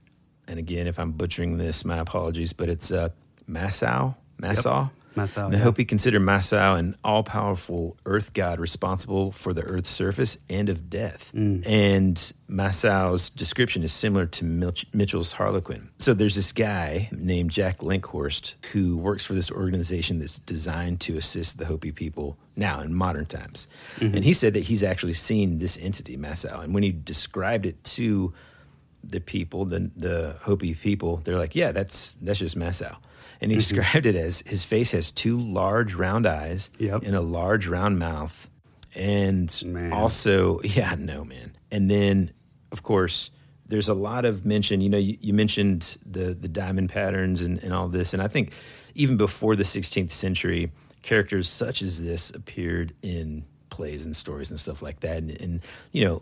[0.51, 3.09] and again, if I'm butchering this, my apologies, but it's uh,
[3.49, 4.15] Masao.
[4.39, 4.91] Masao.
[5.15, 5.63] Masao, The yeah.
[5.63, 10.89] Hopi consider Masao an all powerful earth god responsible for the earth's surface and of
[10.89, 11.31] death.
[11.35, 11.67] Mm.
[11.67, 15.89] And Masao's description is similar to Milch- Mitchell's Harlequin.
[15.97, 21.17] So there's this guy named Jack Linkhorst who works for this organization that's designed to
[21.17, 23.67] assist the Hopi people now in modern times.
[23.97, 24.15] Mm-hmm.
[24.15, 26.63] And he said that he's actually seen this entity, Masao.
[26.63, 28.33] And when he described it to
[29.03, 32.95] the people, the the Hopi people, they're like, yeah, that's that's just Masao.
[33.39, 33.75] And he mm-hmm.
[33.75, 37.03] described it as his face has two large round eyes Yep.
[37.03, 38.49] and a large round mouth,
[38.95, 39.91] and Man.
[39.93, 41.55] also, yeah, no man.
[41.71, 42.31] And then,
[42.71, 43.31] of course,
[43.67, 44.81] there's a lot of mention.
[44.81, 48.27] You know, you, you mentioned the the diamond patterns and, and all this, and I
[48.27, 48.53] think
[48.93, 54.59] even before the 16th century, characters such as this appeared in plays and stories and
[54.59, 55.61] stuff like that, and, and
[55.93, 56.21] you know,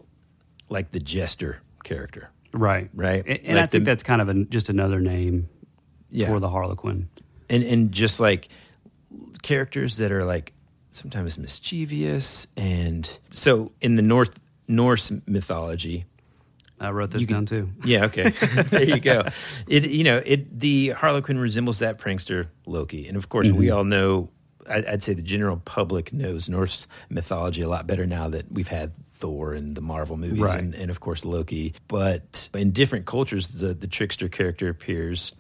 [0.70, 2.30] like the jester character.
[2.54, 2.90] Right.
[2.94, 3.24] Right.
[3.26, 5.50] And, and Like I think the- that's kind of a, just another name
[6.10, 6.28] Yeah.
[6.28, 7.10] for the Harlequin.
[7.50, 8.50] and and just like
[9.42, 10.54] characters that are like
[10.92, 16.06] sometimes mischievous and so in the north norse mythology
[16.80, 17.70] I wrote this down can- too.
[17.86, 18.30] yeah okay
[18.70, 19.24] there you go
[19.68, 23.78] it you know it the harlequin resembles that prankster loki and of course we mm-hmm.
[23.78, 24.30] all know
[24.70, 28.92] I'd say the general public knows Norse mythology a lot better now that we've had
[29.20, 30.58] Thor and the Marvel movies Right.
[30.60, 31.74] and, and of course Loki.
[31.88, 35.32] But in different cultures, the, the trickster character appears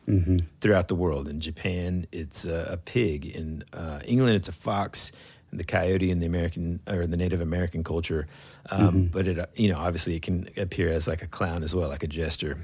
[0.62, 1.28] throughout the world.
[1.28, 3.26] In Japan, it's a, a pig.
[3.26, 5.12] In uh, England, it's a fox.
[5.52, 8.28] And the coyote in the American or the Native American culture,
[8.70, 11.90] um, but it you know obviously it can appear as like a clown as well,
[11.90, 12.56] like a jester.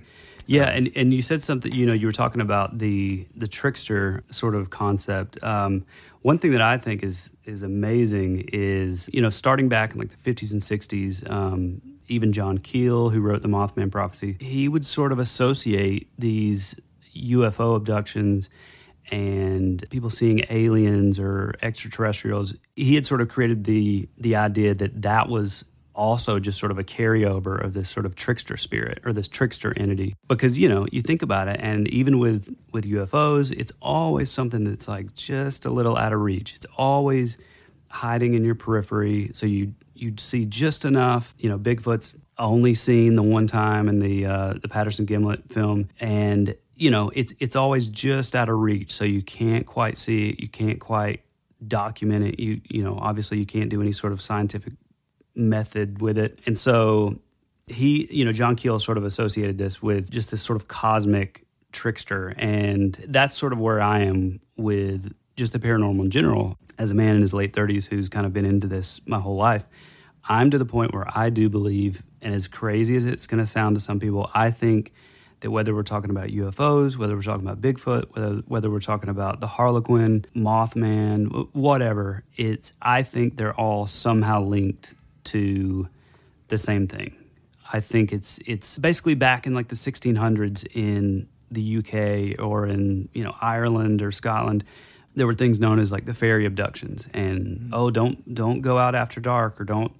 [0.45, 1.71] Yeah, and, and you said something.
[1.73, 5.41] You know, you were talking about the the trickster sort of concept.
[5.43, 5.83] Um,
[6.25, 10.09] one thing that I think is is amazing is you know starting back in like
[10.09, 11.23] the fifties and sixties.
[11.29, 16.73] Um, even John Keel, who wrote the Mothman Prophecy, he would sort of associate these
[17.15, 18.49] UFO abductions
[19.11, 22.55] and people seeing aliens or extraterrestrials.
[22.75, 25.63] He had sort of created the the idea that that was
[25.95, 29.73] also just sort of a carryover of this sort of trickster spirit or this trickster
[29.77, 30.15] entity.
[30.27, 34.63] Because you know you think about it and even with with UFOs it's always something
[34.63, 36.53] that's like just a little out of reach.
[36.55, 37.37] It's always
[37.89, 43.15] hiding in your periphery so you you'd see just enough you know Bigfoot's only seen
[43.15, 47.55] the one time in the uh, the Patterson Gimlin film and you know it's it's
[47.55, 51.21] always just out of reach so you can't quite see it you can't quite
[51.67, 52.39] document it.
[52.39, 54.73] You you know obviously you can't do any sort of scientific
[55.35, 56.39] method with it.
[56.45, 57.19] And so
[57.67, 61.45] he, you know, John Keel sort of associated this with just this sort of cosmic
[61.71, 62.33] trickster.
[62.37, 66.57] And that's sort of where I am with just the paranormal in general.
[66.77, 69.37] As a man in his late 30s who's kind of been into this my whole
[69.37, 69.65] life,
[70.27, 73.45] I'm to the point where I do believe, and as crazy as it's going to
[73.45, 74.91] sound to some people, I think
[75.41, 79.09] that whether we're talking about UFOs, whether we're talking about Bigfoot, whether whether we're talking
[79.09, 85.87] about the Harlequin, Mothman, whatever, it's I think they're all somehow linked to
[86.47, 87.15] the same thing.
[87.71, 93.09] I think it's it's basically back in like the 1600s in the UK or in
[93.13, 94.63] you know Ireland or Scotland.
[95.15, 98.95] There were things known as like the fairy abductions, and oh, don't don't go out
[98.95, 99.93] after dark or don't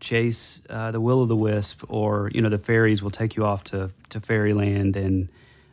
[0.00, 3.44] chase uh, the will o' the wisp, or you know the fairies will take you
[3.44, 5.28] off to to fairyland and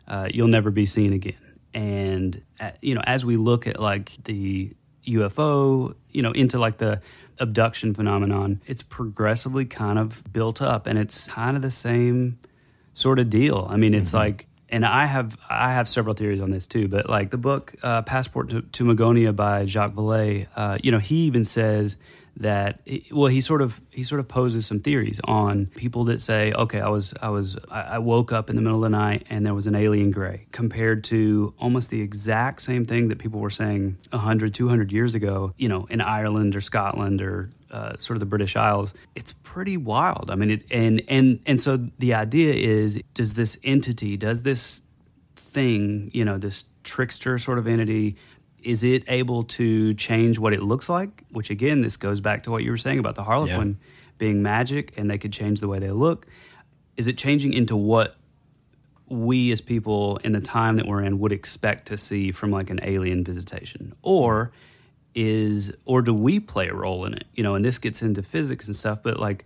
[0.07, 1.35] uh, you'll never be seen again.
[1.73, 4.73] And uh, you know, as we look at like the
[5.07, 7.01] UFO, you know, into like the
[7.39, 12.39] abduction phenomenon, it's progressively kind of built up, and it's kind of the same
[12.93, 13.67] sort of deal.
[13.69, 16.87] I mean, it's like and I have I have several theories on this too.
[16.87, 20.99] But like the book uh, Passport to, to Magonia by Jacques Vallée, uh, you know,
[20.99, 21.97] he even says
[22.37, 22.79] that
[23.11, 26.79] well he sort of he sort of poses some theories on people that say okay
[26.79, 29.53] i was i was i woke up in the middle of the night and there
[29.53, 33.97] was an alien gray compared to almost the exact same thing that people were saying
[34.11, 38.25] 100 200 years ago you know in ireland or scotland or uh, sort of the
[38.25, 38.93] british isles.
[39.15, 40.31] It's pretty wild.
[40.31, 44.81] I mean it and and and so the idea is does this entity does this
[45.35, 48.15] thing you know this trickster sort of entity
[48.63, 51.23] is it able to change what it looks like?
[51.31, 53.77] Which again, this goes back to what you were saying about the Harlequin
[54.17, 56.27] being magic and they could change the way they look.
[56.95, 58.15] Is it changing into what
[59.07, 62.69] we as people in the time that we're in would expect to see from like
[62.69, 63.93] an alien visitation?
[64.01, 64.51] Or
[65.13, 67.25] is or do we play a role in it?
[67.33, 69.45] You know, and this gets into physics and stuff, but like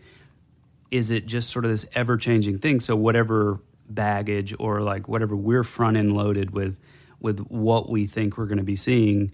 [0.89, 2.79] is it just sort of this ever changing thing?
[2.81, 6.79] So whatever baggage or like whatever we're front end loaded with
[7.21, 9.31] with what we think we're going to be seeing,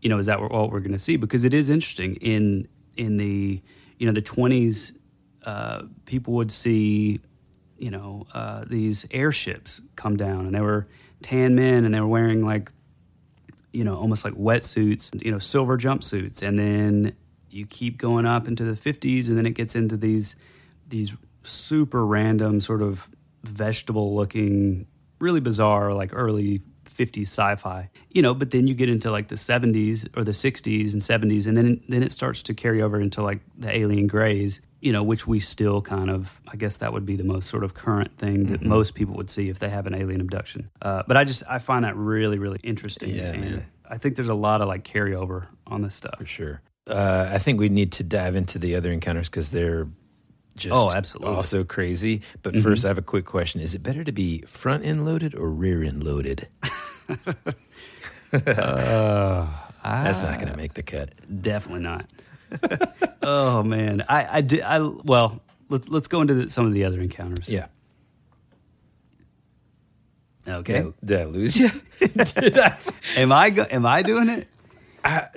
[0.00, 1.16] you know, is that what we're going to see?
[1.16, 3.62] Because it is interesting in in the
[3.98, 4.92] you know the twenties,
[5.44, 7.20] uh, people would see
[7.78, 10.86] you know uh, these airships come down, and they were
[11.22, 12.70] tan men, and they were wearing like
[13.72, 17.14] you know almost like wetsuits, you know, silver jumpsuits, and then
[17.50, 20.36] you keep going up into the fifties, and then it gets into these
[20.88, 23.10] these super random sort of
[23.44, 24.86] vegetable looking
[25.18, 29.36] really bizarre like early 50s sci-fi you know but then you get into like the
[29.36, 33.22] 70s or the 60s and 70s and then then it starts to carry over into
[33.22, 37.06] like the alien grays you know which we still kind of i guess that would
[37.06, 38.66] be the most sort of current thing that Mhm.
[38.66, 41.58] most people would see if they have an alien abduction uh, but i just i
[41.58, 43.66] find that really really interesting Yeah, and man.
[43.88, 47.38] i think there's a lot of like carryover on this stuff for sure Uh, I
[47.38, 49.86] think we need to dive into the other encounters because they're
[50.60, 51.34] just Oh, absolutely.
[51.34, 52.22] also crazy.
[52.42, 52.62] But Mhm.
[52.62, 55.50] first, I have a quick question: Is it better to be front end loaded or
[55.50, 56.46] rear end loaded?
[58.32, 59.48] Uh,
[59.82, 61.10] That's not going to make the cut.
[61.42, 62.06] Definitely not.
[63.22, 64.60] oh man, I I did.
[64.62, 67.48] I well, let's let's go into the, some of the other encounters.
[67.48, 67.66] Yeah.
[70.46, 70.74] Okay.
[70.74, 71.70] Did I, did I lose you?
[73.16, 74.46] am I go, am I doing it?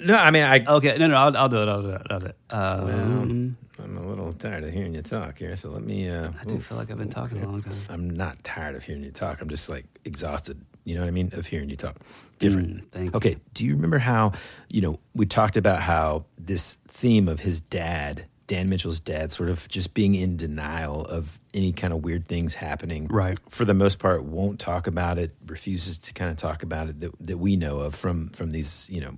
[0.03, 0.63] no, I mean I.
[0.65, 1.67] Okay, no, no, I'll, I'll do it.
[1.67, 2.01] I'll do it.
[2.11, 2.35] I'll do it.
[2.49, 6.07] Um, I'm a little tired of hearing you talk here, so let me.
[6.07, 7.77] Uh, I do feel like I've been talking a long time.
[7.89, 9.41] I'm not tired of hearing you talk.
[9.41, 10.63] I'm just like exhausted.
[10.85, 11.31] You know what I mean?
[11.33, 11.97] Of hearing you talk.
[12.39, 12.89] Different.
[12.91, 13.37] Mm, okay.
[13.53, 14.33] Do you remember how
[14.69, 19.49] you know we talked about how this theme of his dad, Dan Mitchell's dad, sort
[19.49, 23.07] of just being in denial of any kind of weird things happening.
[23.07, 23.39] Right.
[23.49, 25.31] For the most part, won't talk about it.
[25.47, 28.87] Refuses to kind of talk about it that that we know of from from these
[28.87, 29.17] you know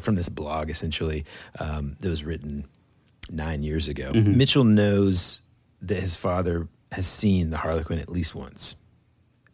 [0.00, 1.24] from this blog essentially
[1.58, 2.68] um, that was written
[3.30, 4.12] nine years ago.
[4.12, 4.36] Mhm.
[4.36, 5.40] Mitchell knows
[5.82, 8.76] that his father has seen the Harlequin at least once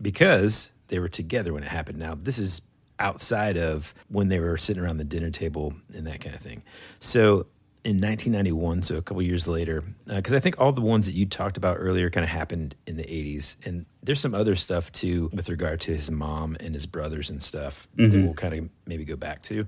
[0.00, 1.98] because they were together when it happened.
[1.98, 2.62] Now, this is
[2.98, 6.62] outside of when they were sitting around the dinner table and that kind of thing.
[6.98, 7.46] So,
[7.82, 11.24] in 1991, so a couple years later, because I think all the ones that you
[11.24, 15.30] talked about earlier kind of happened in the 80s, and there's some other stuff too
[15.32, 18.24] with regard to his mom and his brothers and stuff that Mhm.
[18.24, 19.66] we'll kind of maybe go back to.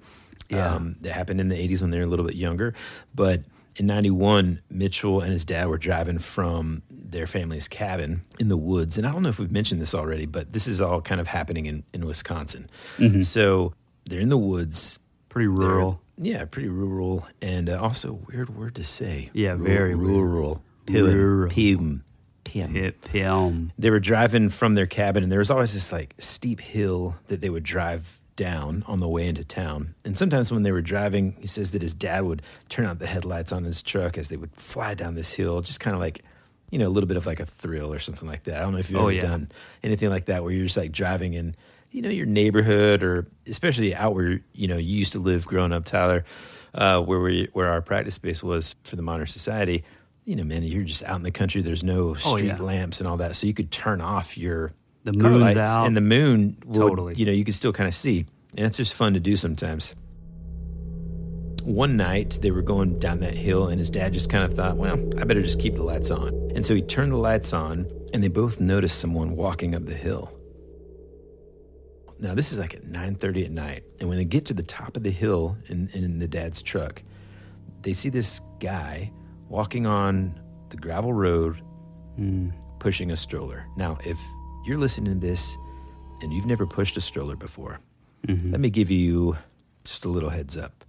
[0.51, 0.75] Yeah.
[0.75, 2.75] Um, that happened in the 80s when they were a little bit younger.
[3.15, 3.45] But
[3.77, 8.97] in 91, Mitchell and his dad were driving from their family's cabin in the woods.
[8.99, 11.27] And I don't know if we've mentioned this already, but this is all kind of
[11.27, 12.69] happening in, in Wisconsin.
[12.99, 13.25] Mhm.
[13.25, 13.73] So
[14.07, 14.99] they're in the woods.
[15.29, 16.01] Pretty rural.
[16.19, 17.27] yeah, pretty rural.
[17.41, 19.31] And uh, also weird word to say.
[19.33, 20.63] Yeah, Ru- very rural.
[20.89, 21.51] Rural.
[21.51, 22.05] Pim.
[22.45, 22.93] Pim.
[23.05, 23.73] Pim.
[23.79, 27.41] They were driving from their cabin, and there was always this like steep hill that
[27.41, 29.95] they would drive down on the way into town.
[30.05, 33.07] And sometimes when they were driving, he says that his dad would turn out the
[33.07, 36.23] headlights on his truck as they would fly down this hill, just kind of like,
[36.71, 38.57] you know, a little bit of like a thrill or something like that.
[38.57, 39.23] I don't know if you've Oh, ever yeah.
[39.23, 41.55] done anything like that where you're just like driving in,
[41.90, 45.73] you know, your neighborhood or especially out where, you know, you used to live growing
[45.73, 46.25] up, Tyler,
[46.75, 49.85] uh, where we, where our practice space was for the modern society.
[50.25, 51.61] You know, man, you're just out in the country.
[51.62, 52.57] There's no Oh, street yeah.
[52.62, 54.73] lamps and all that, so you could turn off your
[55.05, 55.87] The moon's out.
[55.87, 57.15] and the moon Totally.
[57.15, 58.27] You know, you can still kind of see,
[58.57, 59.94] and it's just fun to do sometimes.
[61.65, 64.77] One night they were going down that hill, and his dad just kind of thought,
[64.77, 67.87] "Well, I better just keep the lights on." And so he turned the lights on,
[68.13, 70.33] and they both noticed someone walking up the hill.
[72.19, 74.63] Now this is like at nine thirty at night, and when they get to the
[74.63, 77.03] top of the hill in, in the dad's truck,
[77.83, 79.11] they see this guy
[79.48, 80.40] walking on
[80.71, 81.61] the gravel road
[82.17, 82.50] hmm.
[82.79, 83.67] pushing a stroller.
[83.77, 84.19] Now, if
[84.65, 85.56] you're listening to this
[86.21, 87.79] and you've never pushed a stroller before,
[88.29, 89.37] let me give you
[89.85, 90.85] just a little heads up.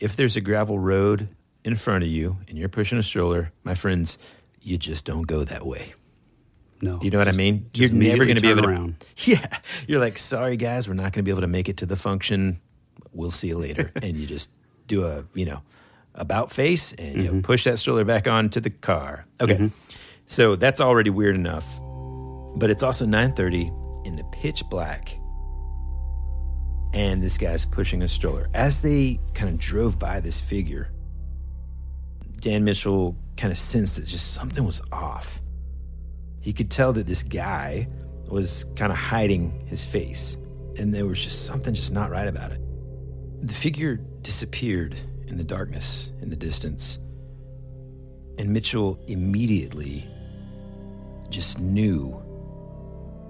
[0.00, 1.28] If there's a gravel road
[1.64, 4.18] in front of you and you're pushing a stroller, my friends,
[4.60, 5.94] you just don't go that way.
[6.82, 6.98] No.
[6.98, 7.70] Do you know what I mean?
[7.72, 8.68] You're never going to be able to.
[8.68, 8.96] around.
[9.18, 9.46] Yeah.
[9.86, 11.96] You're like, sorry, guys, we're not going to be able to make it to the
[11.96, 12.60] function.
[13.12, 13.92] We'll see you later.
[14.02, 14.50] and you just
[14.88, 15.62] do a, you know,
[16.16, 17.36] about face and Mm-hmm.
[17.36, 19.24] you push that stroller back onto the car.
[19.40, 19.70] Okay.
[20.26, 21.78] So that's already weird enough.
[22.56, 23.70] But it's also 9:30
[24.06, 25.18] in the pitch black.
[26.94, 28.48] And this guy's pushing a stroller.
[28.54, 30.90] As they kind of drove by this figure,
[32.40, 35.40] Dan Mitchell kind of sensed that just something was off.
[36.40, 37.88] He could tell that this guy
[38.28, 40.36] was kind of hiding his face,
[40.78, 42.60] and there was just something just not right about it.
[43.42, 44.96] The figure disappeared
[45.26, 46.98] in the darkness in the distance,
[48.38, 50.04] and Mitchell immediately
[51.28, 52.22] just knew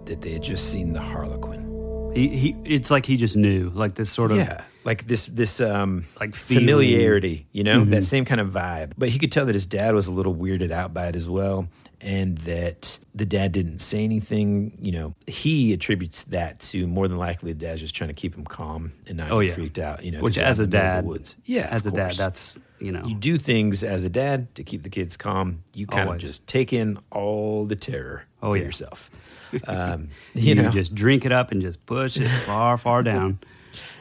[0.06, 2.12] that they had just seen the Harlequin.
[2.14, 5.60] He, he it's like he just knew, like this sort of yeah, like this this
[5.60, 6.64] um Like feeling.
[6.66, 7.90] familiarity, you know, Mhm.
[7.90, 8.92] that same kind of vibe.
[8.96, 11.28] But he could tell that his dad was a little weirded out by it as
[11.28, 11.68] well,
[12.00, 14.72] and that the dad didn't say anything.
[14.80, 18.34] You know, he attributes that to more than likely the dad's just trying to keep
[18.34, 19.52] him calm and not Oh, yeah.
[19.52, 20.02] freaked out.
[20.02, 21.36] You know, which as a in the middle of dad, woods.
[21.44, 24.84] yeah, as a dad, that's you know You do things as a dad to keep
[24.84, 25.58] the kids calm.
[25.74, 26.22] You kind Always.
[26.22, 28.64] of just take in all the terror Oh, for yeah.
[28.64, 29.10] yourself.
[29.66, 33.38] Um, you, you know, just drink it up and just push it far, far down.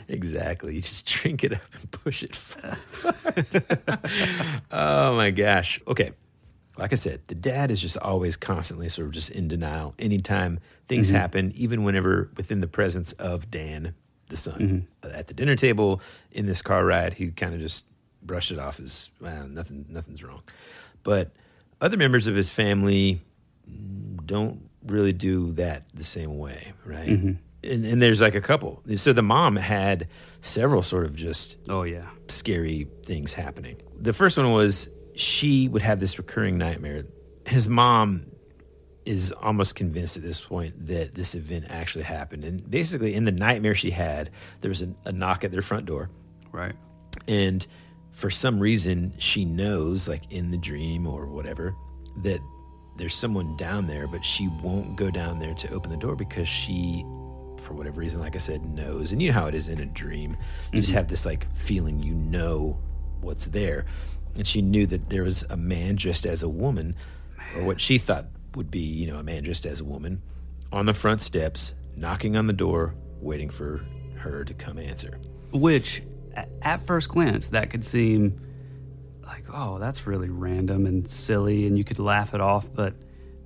[0.07, 0.75] Exactly.
[0.75, 2.77] You just drink it up and push it forward.
[4.71, 5.81] oh my gosh.
[5.87, 6.11] Okay.
[6.77, 10.59] Like I said, the dad is just always constantly sort of just in denial anytime
[10.87, 11.15] things Mhm.
[11.15, 13.95] happen, even whenever within the presence of Dan,
[14.29, 14.85] the son.
[15.03, 15.15] Mm-hmm.
[15.17, 17.85] At the dinner table, in this car ride, he kind of just
[18.21, 20.43] brushed it off as well, nothing, nothing's wrong.
[21.01, 21.31] But
[21.81, 23.21] other members of his family
[24.25, 27.07] don't really do that the same way, right?
[27.09, 27.37] Mhm.
[27.63, 28.83] And, and there's like a couple.
[28.95, 30.07] So the mom had
[30.41, 32.07] several sort of just Oh yeah.
[32.27, 33.77] scary things happening.
[33.99, 37.05] The first one was she would have this recurring nightmare.
[37.47, 38.25] His mom
[39.05, 42.43] is almost convinced at this point that this event actually happened.
[42.43, 44.31] And basically, in the nightmare she had,
[44.61, 46.09] there was a, a knock at their front door.
[46.51, 46.73] Right.
[47.27, 47.65] And
[48.11, 51.75] for some reason, she knows, like in the dream or whatever,
[52.23, 52.39] that
[52.97, 56.47] there's someone down there, but she won't go down there to open the door because
[56.47, 57.03] she,
[57.59, 59.11] for whatever reason, like I said, knows.
[59.11, 60.37] And you know how it is in a dream.
[60.71, 60.95] You just Mhm.
[60.95, 62.79] have this like feeling you know
[63.21, 63.85] what's there.
[64.35, 66.95] And she knew that there was a man dressed as a woman,
[67.55, 70.21] or what she thought would be, you know, a man dressed as a woman,
[70.71, 73.85] on the front steps, knocking on the door, waiting for
[74.17, 75.19] her to come answer.
[75.53, 76.01] Which,
[76.61, 78.39] at first glance, that could seem
[79.25, 82.71] like, oh, that's really random and silly, and you could laugh it off.
[82.73, 82.93] But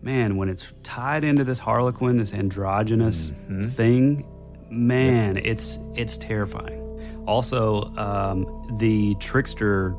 [0.02, 3.32] man, when it's tied into this Harlequin, this androgynous
[3.76, 4.28] thing,
[4.70, 6.86] man, it's it's terrifying.
[7.28, 9.96] Also, um, the trickster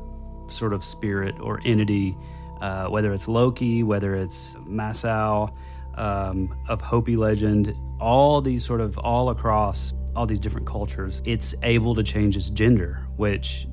[0.49, 2.15] sort of spirit or entity,
[2.61, 5.53] uh, whether it's Loki, whether it's Masau'u
[5.97, 11.55] um, of Hopi legend, all these sort of all across all these different cultures, it's
[11.63, 13.67] able to change its gender, which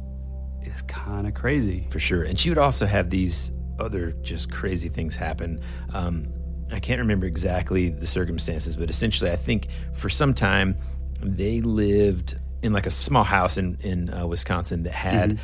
[0.89, 1.87] kind of crazy.
[1.91, 2.25] For sure.
[2.25, 5.61] And she would also have these other just crazy things happen.
[5.93, 6.29] Um,
[6.73, 10.77] I can't remember exactly the circumstances, but essentially, I think for some time
[11.23, 15.39] they lived in like a small house in in uh, Wisconsin that had Mhm.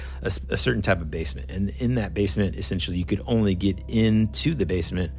[0.51, 3.78] a a, certain type of basement, and in that basement, essentially, you could only get
[3.88, 5.12] into the basement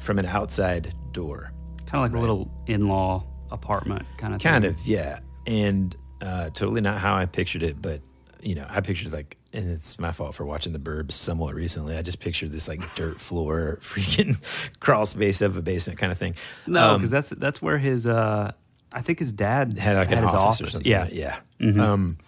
[0.00, 1.52] from an outside door.
[1.86, 4.72] Kind of like a little in-law apartment kind of Kind thing.
[4.72, 5.20] of, yeah.
[5.46, 8.00] And uh, totally not how I pictured it, but
[8.42, 11.96] you know, I pictured like, and it's my fault for watching the Burbs somewhat recently.
[11.96, 14.40] I just pictured this like dirt floor, freaking
[14.80, 16.34] crawl space of a basement kind of thing.
[16.66, 18.52] No, Um, because that's that's where his uh,
[18.92, 20.72] I think his dad had like an his office, or office.
[20.74, 20.90] something.
[20.90, 21.38] Yeah, yeah.
[21.60, 21.78] Mhm.
[21.80, 22.18] Um,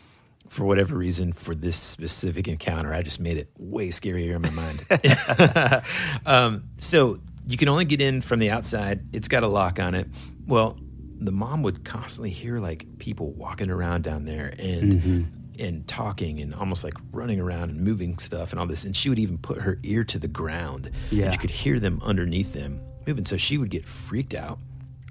[0.48, 4.50] for whatever reason, for this specific encounter, I just made it way scarier in my
[4.50, 5.82] mind.
[6.26, 9.00] um, so you can only get in from the outside.
[9.12, 10.08] It's got a lock on it.
[10.46, 10.78] Well,
[11.18, 15.26] the mom would constantly hear like people walking around down there and Mhm.
[15.60, 18.84] And talking and almost like running around and moving stuff and all this.
[18.84, 20.90] And she would even put her ear to the ground.
[21.10, 21.24] Yeah.
[21.24, 23.24] And you could hear them underneath them moving.
[23.24, 24.58] So she would get freaked out.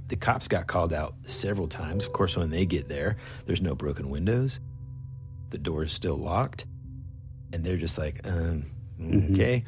[0.08, 2.06] The cops got called out several times.
[2.06, 4.60] Of course, when they get there, there's no broken windows.
[5.50, 6.66] The door is still locked.
[7.54, 8.64] And they're just like, um,
[9.00, 9.32] Mhm.
[9.34, 9.64] okay.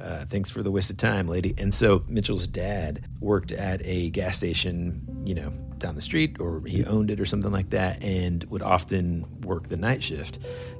[0.00, 1.54] Uh, thanks for the waste of time, lady.
[1.58, 5.52] And so Mitchell's dad worked at a gas station, you know,
[5.82, 9.68] down the street, or he owned it or something like that, and would often work
[9.68, 10.38] the night shift.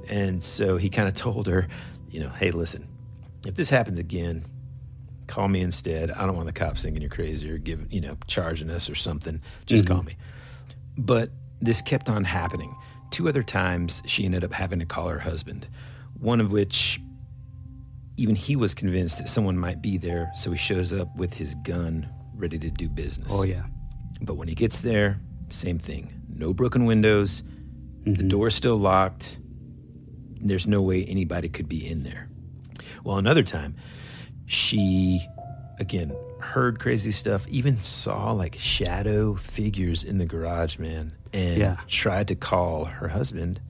[0.09, 1.67] And so he kind of told her,
[2.09, 2.87] you know, hey, listen,
[3.45, 4.45] if this happens again,
[5.27, 6.09] call me instead.
[6.11, 8.95] I don't want the cops thinking you're crazy or give, you know, charging us or
[8.95, 9.41] something.
[9.65, 9.87] Just Mhm.
[9.87, 10.15] call me.
[10.97, 11.29] But
[11.59, 12.75] this kept on happening.
[13.11, 15.67] Two other times she ended up having to call her husband,
[16.19, 16.99] one of which
[18.17, 20.31] even he was convinced that someone might be there.
[20.35, 23.27] So he shows up with his gun ready to do business.
[23.31, 23.63] Oh yeah.
[24.23, 25.19] But when he gets there,
[25.49, 26.21] same thing.
[26.35, 27.41] No broken windows.
[28.01, 28.13] Mm-hmm.
[28.13, 29.37] The door's still locked.
[30.39, 32.29] There's no way anybody could be in there.
[33.03, 33.75] Well, another time,
[34.45, 35.25] she,
[35.79, 41.77] again, heard crazy stuff, even saw like shadow figures in the garage, man, and Yeah.
[41.87, 43.61] tried to call her husband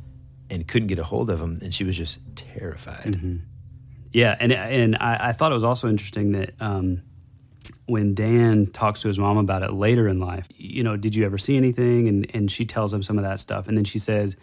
[0.49, 1.59] and couldn't get a hold of him.
[1.61, 3.05] And she was just terrified.
[3.15, 3.37] Mm-hmm.
[4.11, 7.01] Yeah, and and I, I thought it was also interesting that um,
[7.85, 11.25] when Dan talks to his mom about it later in life, you know, did you
[11.25, 12.07] ever see anything?
[12.07, 14.35] And and she tells him some of that stuff, and then she says,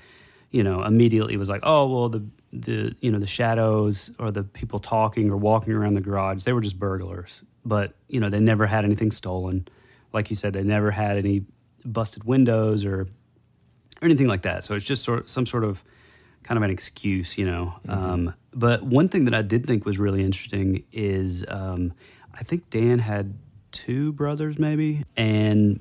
[0.51, 4.43] you know, immediately was like, oh well, the the you know the shadows or the
[4.43, 8.41] people talking or walking around the garage, they were just burglars, but you know they
[8.41, 9.67] never had anything stolen.
[10.13, 11.45] Like you said, they never had any
[11.85, 14.65] busted windows or or anything like that.
[14.65, 15.83] So it's just sort of some sort of
[16.43, 17.75] kind of an excuse, you know.
[17.89, 21.93] Um, but one thing that I did think was really interesting is um,
[22.41, 23.35] I think Dan had
[23.71, 25.81] two brothers, maybe, and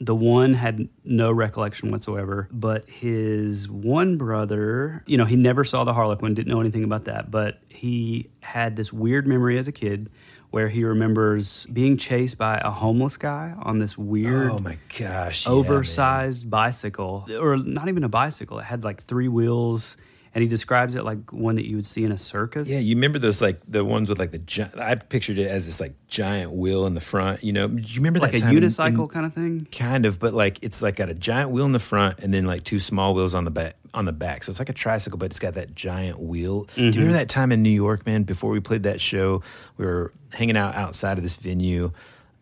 [0.00, 2.48] the one had no recollection whatsoever.
[2.50, 7.04] But his one brother, you know, he never saw the Harlequin, didn't know anything about
[7.04, 10.10] that, but he had this weird memory as a kid.
[10.50, 15.46] Where he remembers being chased by a homeless guy on this weird, Oh my gosh.
[15.46, 15.58] yeah, man.
[15.58, 18.60] oversized bicycle, or not even a bicycle.
[18.60, 19.96] It had like three wheels,
[20.34, 22.68] and he describes it like one that you would see in a circus.
[22.68, 25.66] Yeah, you remember those like the ones with like the gi- I pictured it as
[25.66, 27.44] this like giant wheel in the front.
[27.44, 29.68] You know, do you remember like that a time in- unicycle in- kind of thing.
[29.70, 32.44] kind of, but like it's like got a giant wheel in the front and then
[32.46, 33.76] like two small wheels on the back.
[33.94, 36.64] On the back, so it's like a tricycle, but it's got that giant wheel.
[36.74, 36.98] Do you Mm-hmm.
[36.98, 38.24] remember that time in New York, man?
[38.24, 39.40] Before we played that show,
[39.76, 41.92] we were hanging out outside of this venue.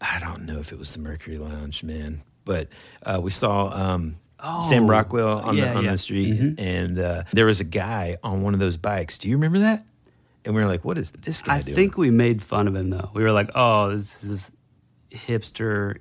[0.01, 2.69] I don't know if it was the Mercury Lounge, man, but
[3.05, 4.17] uh, we saw um,
[4.69, 5.93] Sam Oh, Rockwell on, yeah, the, on yeah.
[5.93, 6.59] the street, Mhm.
[6.61, 9.19] and uh, there was a guy on one of those bikes.
[9.19, 9.85] Do you remember that?
[10.45, 12.75] And we were like, "What is this guy I doing?" think we made fun of
[12.75, 13.11] him though.
[13.15, 14.51] We were like, "Oh, this is
[15.13, 15.97] hipster,"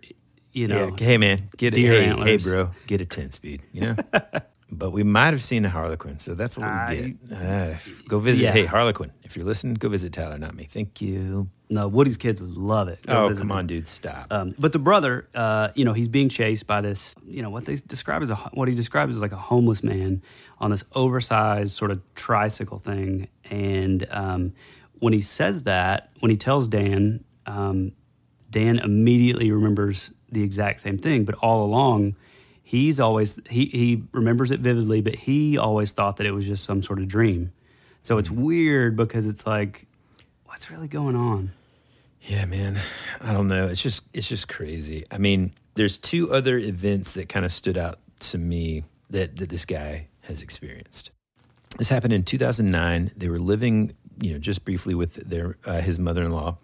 [0.51, 0.95] you know.
[0.97, 3.95] yeah, hey man, get deer hey, hey bro, get a ten speed, you know.
[4.72, 7.38] but we might have seen a Harlequin, so that's what we get.
[7.38, 8.43] Uh, go visit.
[8.43, 8.51] Yeah.
[8.51, 10.63] Hey Harlequin, if you're listening, go visit Tyler, not me.
[10.63, 11.49] Thank you.
[11.69, 13.05] No, Woody's kids would love it.
[13.05, 14.28] Go Oh come on, dude, stop.
[14.30, 17.65] Um, but the brother, uh, you know, he's being chased by this, you know, what
[17.65, 20.22] they describe as a what he describes as like a homeless man
[20.59, 23.28] on this oversized sort of tricycle thing.
[23.49, 24.53] And um,
[24.99, 27.93] when he says that, when he tells Dan, um,
[28.49, 31.24] Dan immediately remembers the exact same thing.
[31.24, 32.15] But all along,
[32.72, 36.63] he's always he he remembers it vividly, but he always thought that it was just
[36.63, 37.51] some sort of dream.
[37.99, 39.88] So it's weird because it's like,
[40.45, 41.51] what's really going on?
[42.22, 42.80] Yeah, man.
[43.19, 43.67] I don't know.
[43.67, 45.03] It's just it's just crazy.
[45.11, 47.99] I mean, there's two other events that kind of stood out
[48.32, 51.11] to me that that this guy has experienced.
[51.78, 53.11] This happened in 2009.
[53.17, 56.57] They were living, you know, just briefly with their uh, his mother-in-law,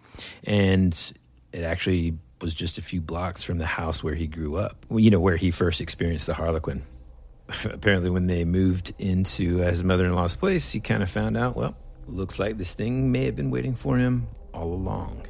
[0.44, 1.12] and
[1.52, 4.84] it actually was just a few blocks from the house where he grew up.
[4.90, 6.82] You know, where he first experienced the Harlequin.
[7.64, 11.56] Apparently, when they moved into uh, his mother-in-law's place, he kind of found out.
[11.56, 11.76] Well,
[12.06, 15.26] looks like this thing may have been waiting for him all along.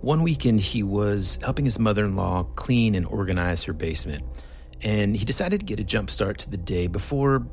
[0.00, 4.24] One weekend, he was helping his mother in law clean and organize her basement,
[4.82, 7.46] and he decided to get a jump start to the day before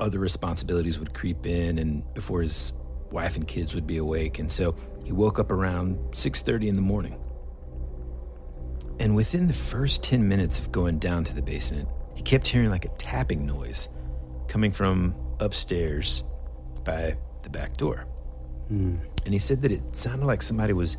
[0.00, 2.72] other responsibilities would creep in and before his
[3.10, 4.38] wife and kids would be awake.
[4.38, 7.16] And so he woke up around 6:30 in the morning.
[9.00, 12.70] And within the first 10 minutes of going down to the basement, he kept hearing
[12.70, 13.88] like a tapping noise
[14.48, 16.24] coming from upstairs
[16.84, 18.06] by the back door.
[18.68, 18.96] Hmm.
[19.24, 20.96] And he said that it sounded like somebody was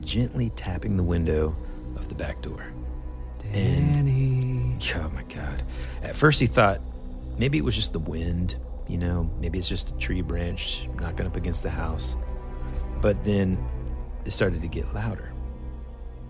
[0.00, 1.54] gently tapping the window
[1.96, 2.64] of the back door.
[3.52, 4.78] Danny.
[4.94, 5.62] Oh my God.
[6.02, 6.80] At first, he thought
[7.38, 8.56] maybe it was just the wind,
[8.88, 12.16] you know, maybe it's just a tree branch knocking up against the house.
[13.00, 13.62] But then
[14.24, 15.32] it started to get louder.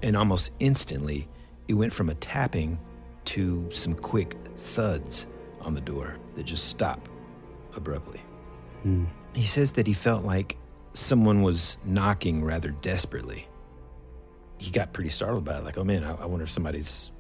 [0.03, 1.29] And almost instantly,
[1.69, 2.79] it went from a tapping
[3.27, 5.27] to some quick thuds
[5.61, 7.09] on the door that just stop
[7.77, 8.21] abruptly.
[9.35, 10.57] He says that he felt like
[10.95, 13.47] someone was knocking rather desperately.
[14.59, 17.13] He got pretty startled by it, like, oh man, I, I wonder if somebody's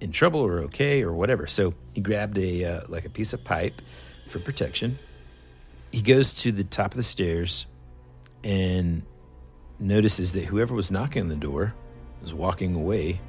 [0.00, 1.46] in trouble or okay or whatever.
[1.46, 3.74] So he grabbed a uh, like a piece of pipe
[4.38, 4.98] for protection.
[5.92, 7.66] He goes to the top of the stairs
[8.44, 9.02] and
[9.78, 11.74] notices that whoever was knocking on the door
[12.20, 13.20] was walking away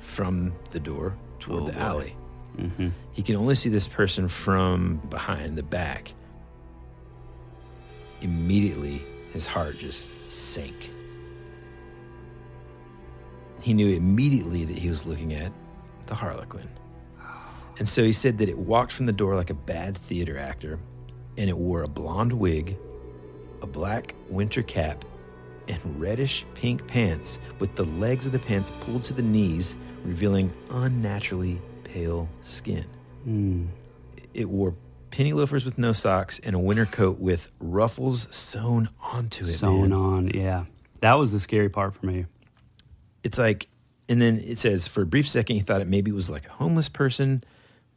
[0.00, 1.78] from the door toward Oh, the boy.
[1.78, 2.16] alley.
[2.56, 2.88] Mm-hmm.
[3.12, 6.12] He can only see this person from behind the back.
[8.22, 9.02] Immediately,
[9.32, 10.90] his heart just sank.
[13.62, 15.52] He knew immediately that he was looking at
[16.06, 16.68] the Harlequin.
[17.78, 20.78] And so he said that it walked from the door like a bad theater actor,
[21.36, 22.76] and it wore a blonde wig,
[23.62, 25.04] a black winter cap,
[25.66, 30.52] and reddish pink pants with the legs of the pants pulled to the knees, revealing
[30.70, 32.84] unnaturally pale skin.
[33.24, 33.66] Hmm.
[34.34, 34.74] It wore
[35.10, 39.48] penny loafers with no socks and a winter coat with ruffles sewn onto it.
[39.48, 39.92] Sewn man.
[39.92, 40.64] on, yeah.
[41.00, 42.26] That was the scary part for me.
[43.22, 43.68] It's like,
[44.08, 46.50] and then it says for a brief second he thought it maybe was like a
[46.50, 47.44] homeless person,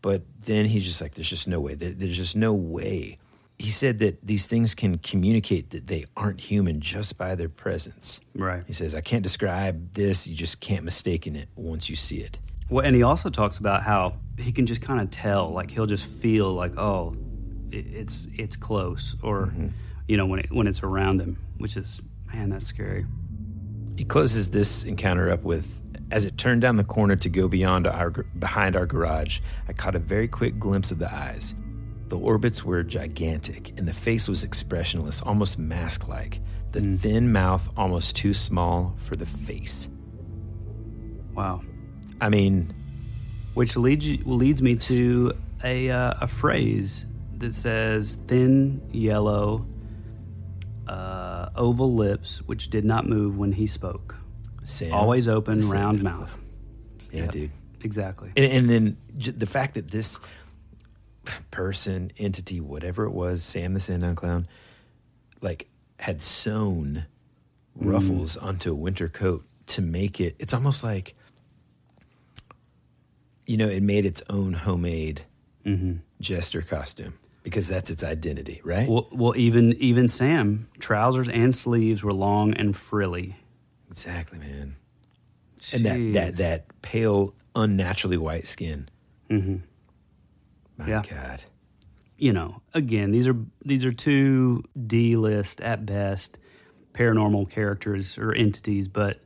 [0.01, 1.75] but then he's just like, there's just no way.
[1.75, 3.17] There's just no way.
[3.59, 8.19] He said that these things can communicate that they aren't human just by their presence.
[8.35, 8.63] Right.
[8.67, 10.27] He says, I can't describe this.
[10.27, 12.37] You just can't mistake in it once you see it.
[12.69, 15.87] Well, and he also talks about how he can just kind of tell, like he'll
[15.87, 17.15] just feel like, oh,
[17.71, 19.67] it's it's close, or mm-hmm.
[20.07, 23.05] you know, when it, when it's around him, which is man, that's scary.
[23.97, 25.81] He closes this encounter up with,
[26.12, 29.95] as it turned down the corner to go beyond our behind our garage, I caught
[29.95, 31.55] a very quick glimpse of the eyes.
[32.08, 36.39] The orbits were gigantic, and the face was expressionless, almost mask-like.
[36.72, 39.89] The thin mouth almost too small for the face.
[41.34, 41.64] Wow.
[42.22, 42.74] I mean,
[43.53, 45.34] Which leads you, leads me to
[45.64, 47.05] a uh, a phrase
[47.38, 49.66] that says thin yellow
[50.88, 54.16] uh, oval lips, which did not move when he spoke.
[54.68, 56.38] Sam, Always open, Sam round mouth.
[57.11, 57.51] Yeah, Yep, dude.
[57.84, 58.34] Exactly.
[58.36, 60.20] And, and then j- the fact that this
[61.51, 64.45] person, entity, whatever it was, Sam the Sandown Clown,
[65.41, 67.05] like had sewn
[67.80, 67.91] mm.
[67.91, 70.36] ruffles onto a winter coat to make it.
[70.38, 71.15] It's almost like,
[73.45, 75.22] you know, it made its own homemade
[75.65, 75.93] mm-hmm.
[76.20, 77.13] jester costume
[77.43, 78.89] because that's its identity, right?
[78.89, 83.38] Well, well, even even Sam trousers and sleeves were long and frilly.
[84.05, 84.75] Exactly, man.
[85.73, 88.89] And that, that that pale, unnaturally white skin.
[89.29, 89.55] Mm-hmm.
[90.77, 91.01] My Yeah.
[91.09, 91.41] God.
[92.17, 93.35] you know, again, these are
[93.65, 96.37] these are two D list at best
[96.93, 99.19] paranormal characters or entities, but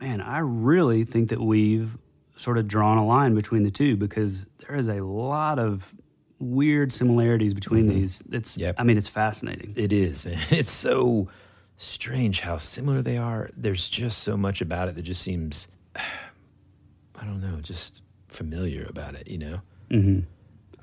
[0.00, 1.96] man, I really think that we've
[2.36, 5.94] sort of drawn a line between the two because there is a lot of
[6.40, 8.20] weird similarities between these.
[8.32, 8.74] It's Yep.
[8.78, 9.74] I mean, it's fascinating.
[9.76, 10.38] It is, man.
[10.50, 11.28] It's so
[11.76, 13.50] strange how similar they are.
[13.56, 19.14] There's just so much about it that just seems, I don't know, just familiar about
[19.14, 19.60] it, you know?
[19.90, 20.20] Mm-hmm.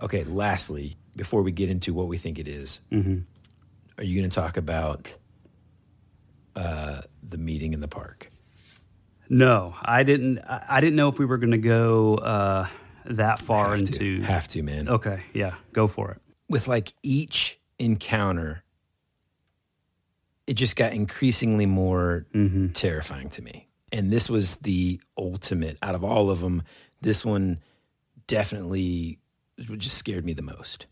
[0.04, 4.34] Okay, lastly, before we get into what we think it is, are you going to
[4.34, 5.14] talk about
[6.56, 8.32] uh, the meeting in the park?
[9.30, 10.40] No, I didn't.
[10.40, 12.68] I, I didn't know if we were going to go uh,
[13.06, 14.00] that far Have into.
[14.00, 14.88] to, have to, man.
[14.90, 16.22] Okay, yeah, go for it.
[16.50, 18.64] with like each encounter,
[20.50, 22.26] it just got increasingly more
[22.74, 23.68] terrifying to me.
[23.92, 26.64] And this was the ultimate out of all of them.
[27.02, 27.60] This one
[28.26, 29.20] definitely
[29.78, 30.88] just scared me the most.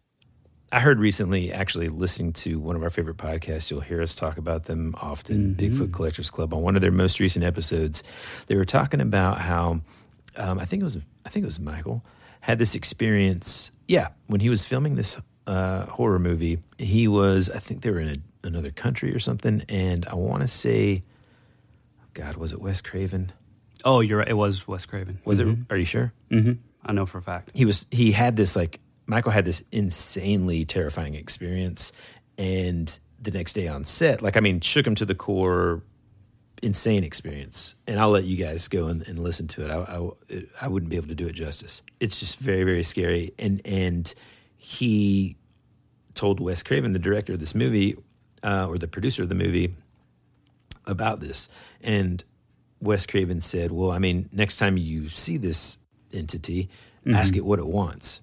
[0.72, 4.38] I heard recently, actually listening to one of our favorite podcasts, you'll hear us talk
[4.38, 6.53] about them often, Bigfoot Collectors Club.
[6.53, 8.03] On one of their most recent episodes,
[8.45, 9.82] they were talking about how
[10.36, 12.05] um, I think it was I think it was Michael
[12.41, 13.72] had this experience.
[13.88, 17.99] Yeah, when he was filming this uh, horror movie, he was I think they were
[17.99, 21.04] in a, another country or something, and I want to say,
[22.14, 23.32] God, was it Wes Craven?
[23.86, 24.28] Oh, you're right.
[24.28, 25.20] It was Wes Craven.
[25.26, 25.48] Was it?
[25.70, 26.14] Are you sure?
[26.30, 26.54] hmm
[26.86, 27.52] I know for a fact.
[27.54, 31.92] he was he had this like Michael had this insanely terrifying experience
[32.38, 35.82] and the next day on set like I mean shook him to the core
[36.64, 39.72] insane experience and I'll let you guys go and, and listen to it.
[39.72, 42.84] I, I it- I wouldn't be able to do it justice it's just very very
[42.84, 44.14] scary and and
[44.56, 45.36] he
[46.14, 47.96] told Wes Craven the director of this movie
[48.48, 49.74] uh, or the producer of the movie
[50.86, 51.50] about this
[51.82, 52.24] and
[52.80, 55.78] Wes Craven said well I mean next time you see this
[56.14, 56.70] entity
[57.16, 58.22] ask it what it wants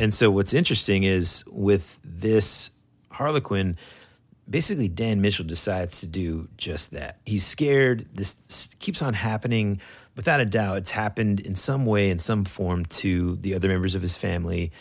[0.00, 2.70] and so what's interesting is with this
[3.10, 3.76] Harlequin,
[4.48, 7.18] basically Dan Mitchell decides to do just that.
[7.26, 8.06] He's scared.
[8.14, 8.34] This
[8.78, 9.80] keeps on happening.
[10.16, 13.94] Without a doubt, it's happened in some way, in some form, to the other members
[13.94, 14.72] of his family.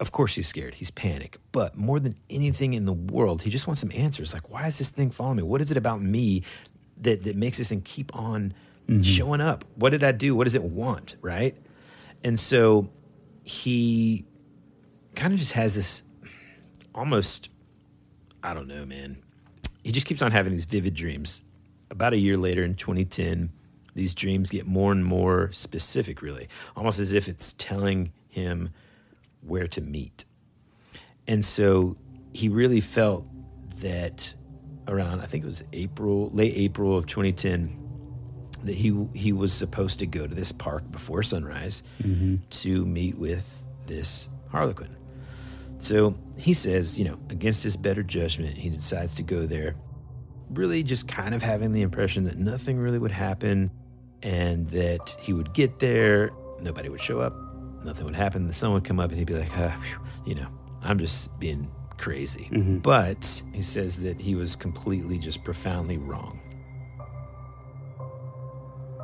[0.00, 0.74] Of course, he's scared.
[0.74, 1.38] He's panicked.
[1.52, 4.34] But more than anything in the world, he just wants some answers.
[4.34, 5.42] Like, why is this thing following me?
[5.44, 6.42] What is it about me
[6.98, 8.54] that, that makes this thing keep on
[8.88, 9.02] mm-hmm.
[9.02, 9.64] showing up?
[9.76, 10.34] What did I do?
[10.34, 11.16] What does it want?
[11.20, 11.56] Right?
[12.24, 12.90] And so
[13.44, 14.24] he
[15.14, 16.02] kind of just has this
[16.94, 17.48] almost
[18.42, 19.22] I don't know, man.
[19.84, 21.42] He just keeps on having these vivid dreams.
[21.90, 23.50] About a year later in 2010,
[23.94, 28.70] these dreams get more and more specific, really, almost as if it's telling him
[29.42, 30.24] where to meet.
[31.28, 31.96] And so
[32.32, 33.26] he really felt
[33.76, 34.34] that
[34.88, 37.78] around, I think it was April, late April of 2010,
[38.64, 42.36] that he he was supposed to go to this park before sunrise mm-hmm.
[42.50, 44.96] to meet with this Harlequin.
[45.78, 49.74] So he says, you know, against his better judgment, he decides to go there.
[50.50, 53.70] really just kind of having the impression that nothing really would happen
[54.22, 56.30] and that he would get there,
[56.60, 57.34] nobody would show up,
[57.84, 58.46] nothing would happen.
[58.46, 59.76] The sun would come up and he'd be like, ah,
[60.24, 60.46] you know,
[60.82, 62.48] I'm just being crazy.
[62.78, 66.40] But he says that he was completely just profoundly wrong.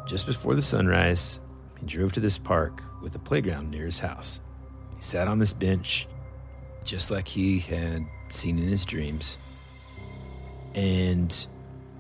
[0.06, 1.38] Just before the sunrise,
[1.78, 4.40] he drove to this park with a playground near his house.
[4.96, 6.08] He sat on this bench,
[6.84, 9.38] just like he had seen in his dreams,
[10.74, 11.46] and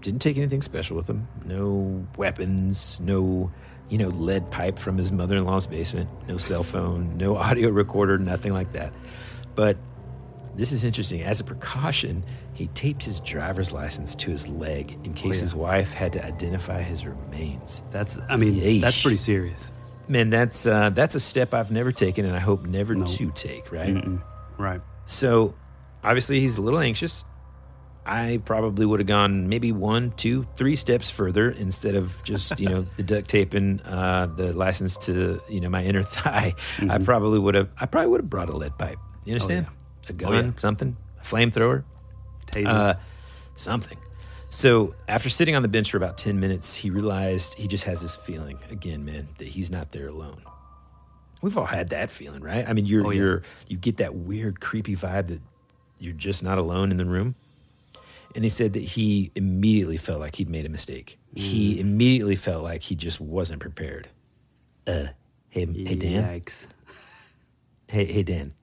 [0.00, 1.28] didn't take anything special with him.
[1.44, 3.52] No weapons, no,
[3.88, 7.70] you know, lead pipe from his mother in law's basement, no cell phone, no audio
[7.70, 8.92] recorder, nothing like that.
[9.54, 9.76] But
[10.54, 11.22] this is interesting.
[11.22, 12.24] As a precaution,
[12.54, 15.40] he taped his driver's license to his leg in case yeah.
[15.42, 17.82] his wife had to identify his remains.
[17.90, 18.80] That's, I mean, Yeesh.
[18.80, 19.72] that's pretty serious.
[20.08, 23.04] Man, that's uh, that's a step I've never taken, and I hope never No.
[23.04, 23.70] to take.
[23.70, 23.94] Right.
[23.94, 24.22] Mm-mm.
[24.56, 24.80] Right.
[25.04, 25.54] So,
[26.02, 27.24] obviously, he's a little anxious.
[28.08, 32.68] I probably would have gone maybe one, two, three steps further instead of just you
[32.68, 36.54] know the duct taping uh, the license to you know my inner thigh.
[36.88, 37.68] I probably would have.
[37.78, 38.98] I probably would have brought a lead pipe.
[39.24, 39.66] You understand?
[40.08, 40.52] A gun, yeah.
[40.56, 41.84] something, a flamethrower,
[42.46, 42.66] Taser.
[42.66, 42.94] uh,
[43.56, 43.98] something.
[44.48, 48.00] So after sitting on the bench for about ten minutes, he realized he just has
[48.00, 50.40] this feeling again, man, that he's not there alone.
[51.42, 52.66] We've all had that feeling, right?
[52.66, 53.20] I mean, you're Oh, yeah.
[53.20, 55.42] you're you get that weird, creepy vibe that
[55.98, 57.34] you're just not alone in the room.
[58.34, 61.18] And he said that he immediately felt like he'd made a mistake.
[61.34, 61.38] Mm.
[61.38, 64.08] He immediately felt like he just wasn't prepared.
[64.86, 65.06] Uh,
[65.48, 66.66] hey, hey Dan, Yikes.
[67.88, 68.54] hey, hey Dan,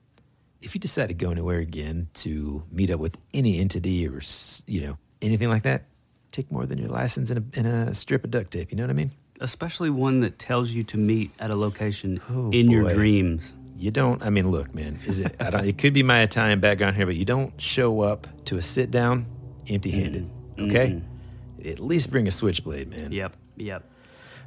[0.62, 4.20] if you decide to go anywhere again to meet up with any entity or
[4.66, 5.84] you know anything like that,
[6.32, 8.70] take more than your license and a, and a strip of duct tape.
[8.70, 9.10] You know what I mean?
[9.40, 13.54] Especially one that tells you to meet at a location Oh, in your dreams.
[13.78, 14.22] You don't.
[14.22, 14.98] I mean, look, man.
[15.06, 15.36] Is it?
[15.38, 18.56] I don't, it could be my Italian background here, but you don't show up to
[18.56, 19.26] a sit down
[19.68, 20.24] empty-handed.
[20.24, 20.70] Mm-hmm.
[20.70, 20.88] Okay.
[20.90, 21.68] Mm-hmm.
[21.70, 23.12] At least bring a switchblade, man.
[23.12, 23.36] Yep.
[23.56, 23.90] Yep.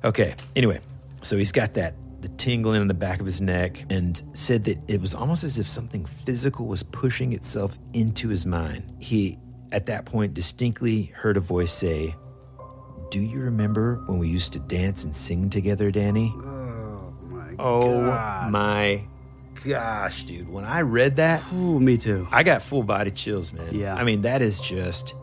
[0.04, 0.36] Okay.
[0.56, 0.80] Anyway,
[1.22, 4.78] so he's got that the tingling in the back of his neck, and said that
[4.88, 8.84] it was almost as if something physical was pushing itself into his mind.
[9.00, 9.38] He,
[9.72, 12.16] at that point, distinctly heard a voice say,
[13.10, 17.82] "Do you remember when we used to dance and sing together, Danny?" Oh my oh
[17.82, 18.48] God.
[18.48, 19.04] Oh my
[19.66, 20.50] gosh, dude.
[20.50, 22.28] When I read that, Ooh, me too.
[22.32, 23.74] I got full body chills, man.
[23.74, 23.96] Yeah.
[23.96, 25.16] I mean, that is just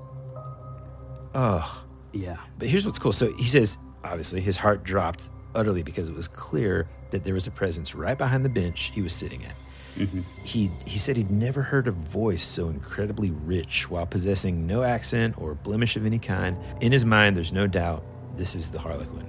[1.34, 1.84] oh.
[2.12, 2.36] Yeah.
[2.58, 3.12] But here's what's cool.
[3.12, 7.46] So he says, obviously, his heart dropped utterly because it was clear that there was
[7.46, 9.54] a presence right behind the bench he was sitting at.
[9.96, 10.20] Mm-hmm.
[10.44, 15.38] He he said he'd never heard a voice so incredibly rich while possessing no accent
[15.38, 16.56] or blemish of any kind.
[16.82, 18.04] In his mind, there's no doubt
[18.36, 19.26] this is the Harlequin.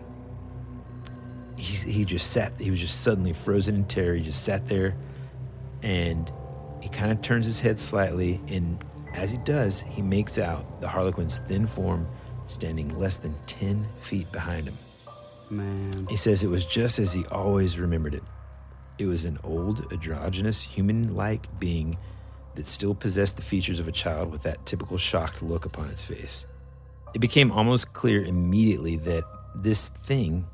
[1.58, 2.60] He he just sat.
[2.60, 4.16] He was just suddenly frozen in terror.
[4.16, 4.96] He just sat there,
[5.82, 6.32] and
[6.82, 8.84] he kind of turns his head slightly, and
[9.14, 12.08] as he does, he makes out the Harlequin's thin form
[12.46, 14.78] standing less than ten feet behind him.
[15.50, 16.08] Man.
[16.10, 18.24] He says it was just as he always remembered it.
[18.98, 21.98] It was an old, androgynous, human like being
[22.56, 26.04] that still possessed the features of a child with that typical shocked look upon its
[26.04, 26.46] face.
[27.14, 29.24] It became almost clear immediately that
[29.56, 30.46] this thing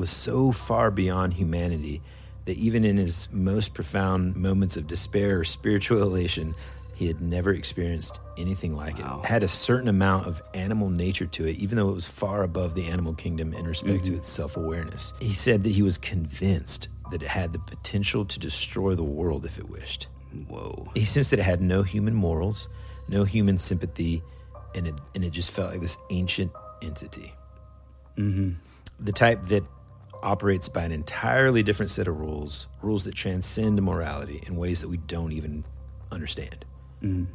[0.00, 2.02] was so far beyond humanity
[2.46, 6.54] that even in his most profound moments of despair or spiritual elation,
[6.94, 9.04] he had never experienced anything like it.
[9.04, 12.42] It had a certain amount of animal nature to it, even though it was far
[12.42, 15.12] above the animal kingdom in respect to its self awareness.
[15.20, 19.44] He said that he was convinced that it had the potential to destroy the world
[19.44, 20.08] if it wished.
[20.48, 20.90] Whoa.
[20.94, 22.68] He sensed that it had no human morals,
[23.08, 24.22] no human sympathy,
[24.74, 27.32] and it, and it just felt like this ancient entity.
[28.16, 28.50] Mm-hmm.
[29.00, 29.64] The type that
[30.22, 34.88] operates by an entirely different set of rules, rules that transcend morality in ways that
[34.88, 35.64] we don't even
[36.10, 36.64] understand.
[37.02, 37.26] Mm.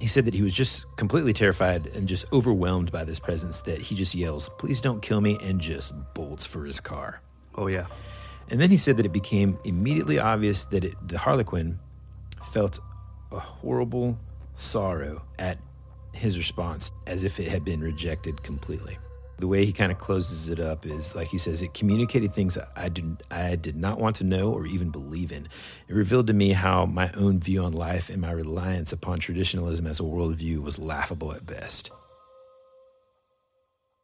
[0.00, 3.80] He said that he was just completely terrified and just overwhelmed by this presence that
[3.80, 7.20] he just yells, Please don't kill me, and just bolts for his car.
[7.54, 7.86] Oh yeah.
[8.48, 11.78] And then he said that it became immediately obvious that it, the Harlequin
[12.42, 12.80] felt
[13.30, 14.18] a horrible
[14.56, 15.58] sorrow at
[16.12, 18.98] his response, as if it had been rejected completely.
[19.40, 22.58] The way he kind of closes it up is like he says, it communicated things
[22.76, 25.48] I did, I did not want to know or even believe in.
[25.88, 29.86] It revealed to me how my own view on life and my reliance upon traditionalism
[29.86, 31.90] as a worldview was laughable at best.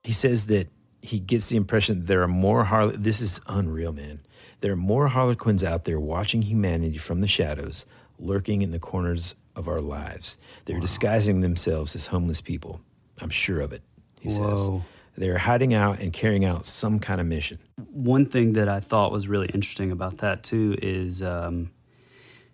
[0.05, 0.69] He says that
[1.03, 4.21] he gets the impression there are more Harle- this is unreal, man.
[4.61, 7.85] There are more Harlequins out there watching humanity from the shadows,
[8.19, 10.39] lurking in the corners of our lives.
[10.65, 12.81] They're disguising themselves as homeless people.
[13.21, 13.83] I'm sure of it,
[14.21, 14.69] he says.
[15.17, 17.59] They're hiding out and carrying out some kind of mission.
[17.91, 21.71] One thing that I thought was really interesting about that too is um,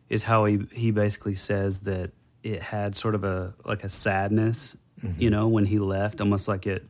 [0.08, 4.76] is how he he basically says that it had sort of a like a sadness
[5.18, 6.86] you know, when he left, almost like it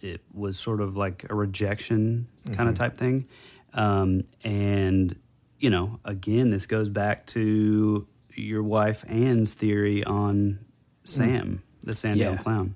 [0.00, 2.78] it was sort of like a rejection kind of Mhm.
[2.78, 3.26] type thing.
[3.74, 5.16] Um, and
[5.58, 8.06] you know, again, this goes back to
[8.36, 10.60] your wife Anne's theory on
[11.02, 12.42] Sam, the Sandown Yeah.
[12.42, 12.74] clown.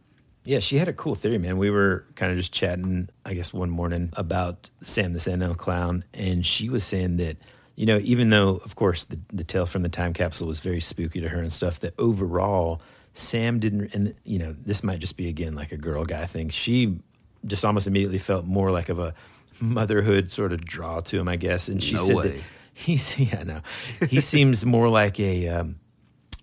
[0.50, 1.58] Yeah, she had a cool theory, man.
[1.58, 6.02] We were kind of just chatting, I guess, one morning about Sam the Sandown Clown,
[6.12, 7.36] and she was saying that,
[7.76, 10.80] you know, even though, of course, the, the tale from the time capsule was very
[10.80, 12.82] spooky to her and stuff, that overall,
[13.14, 16.48] Sam didn't, and, you know, this might just be, again, like a girl guy thing.
[16.48, 16.98] She
[17.46, 19.14] just almost immediately felt more like of a
[19.60, 21.68] motherhood sort of draw to him, I guess.
[21.68, 22.28] And she No said way.
[22.28, 22.40] that
[22.74, 23.60] he's, yeah, no,
[24.08, 25.76] he seems more like a, um,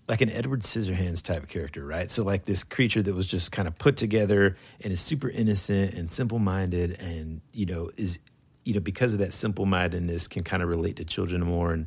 [0.08, 2.10] like an Edward Scissorhands type character, right?
[2.10, 5.94] So like this creature that was just kind of put together and is super innocent
[5.94, 8.18] and simple minded, and you know is
[8.64, 11.86] you know because of that simple mindedness can kind of relate to children more and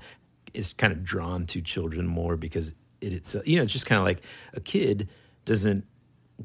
[0.53, 2.69] is kind of drawn to children more because
[3.01, 4.21] it it's you know it's just kind of like
[4.53, 5.09] a kid
[5.45, 5.85] doesn't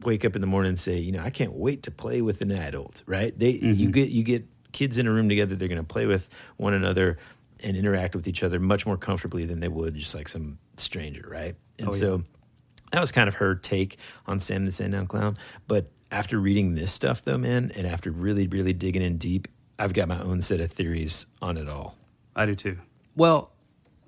[0.02, 2.40] wake up in the morning and say you know I can't wait to play with
[2.40, 3.38] an adult, right?
[3.38, 3.90] They you mm-hmm.
[3.90, 7.18] get you get kids in a room together, they're going to play with one another
[7.62, 11.26] and interact with each other much more comfortably than they would just like some stranger,
[11.30, 11.56] right?
[11.78, 11.98] And Oh, yeah.
[11.98, 12.22] so
[12.92, 15.36] that was kind of her take on Sam the Sandown Clown.
[15.66, 19.48] But after reading this stuff, though, man, and after really, really digging in deep,
[19.78, 21.96] I've got my own set of theories on it all.
[22.34, 22.78] I do too.
[23.16, 23.50] Well,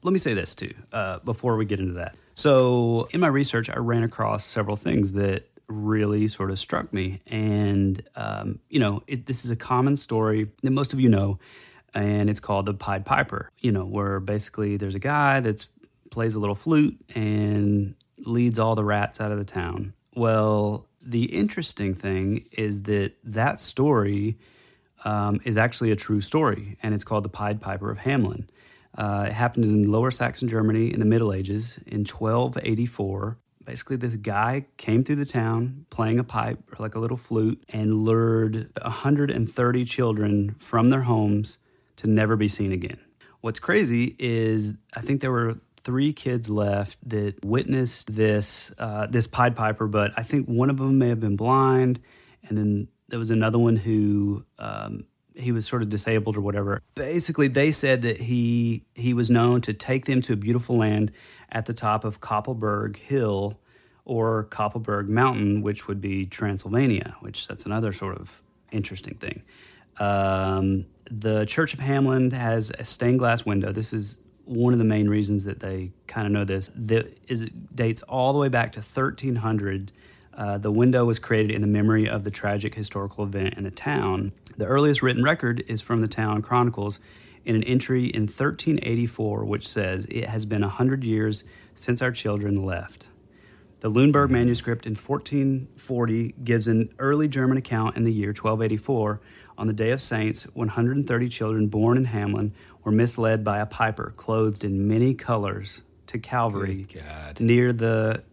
[0.03, 2.15] let me say this too uh, before we get into that.
[2.35, 7.21] So, in my research, I ran across several things that really sort of struck me.
[7.27, 11.41] And, um, you know, it, this is a common story that most of you know,
[11.95, 15.67] and it's called the Pied Piper, you know, where basically there's a guy that
[16.11, 19.93] plays a little flute and leads all the rats out of the town.
[20.15, 24.37] Well, the interesting thing is that that story
[25.05, 28.49] um, is actually a true story, and it's called the Pied Piper of Hamelin.
[28.97, 33.39] Uh, it happened in Lower Saxon Germany in the Middle Ages in 1284.
[33.65, 37.63] Basically, this guy came through the town playing a pipe or like a little flute
[37.69, 41.59] and lured 130 children from their homes
[41.97, 42.99] to never be seen again.
[43.41, 45.59] What's crazy is I think there were
[45.89, 50.77] three kids left that witnessed this uh, this Pied Piper, but I think one of
[50.77, 51.99] them may have been blind,
[52.47, 56.83] and then there was another one who um, he was sort of disabled or whatever.
[56.95, 61.11] Basically, they said that he he was known to take them to a beautiful land
[61.51, 63.59] at the top of Koppelberg Hill
[64.05, 69.43] or Koppelberg Mountain, which would be Transylvania, which that's another sort of interesting thing.
[69.99, 73.73] Um, the Church of Hamelin has a stained glass window.
[73.73, 74.19] This is
[74.49, 76.71] one of the main reasons that they kind of know this.
[76.75, 79.93] The, is it dates all the way back to 1300.
[80.35, 83.71] Uh, the window was created in the memory of the tragic historical event in the
[83.71, 84.33] town.
[84.57, 86.99] The earliest written record is from the town chronicles
[87.45, 91.45] in an entry in 1384, which says, It has been a hundred years
[91.75, 93.09] since our children left.
[93.81, 99.21] The Lüneburg manuscript in 1440 gives an early German account in the year 1284.
[99.57, 102.53] On the Day of Saints, 130 children born in Hamelin
[102.89, 106.87] were misled by a piper clothed in many colors to Calvary
[107.39, 108.25] near the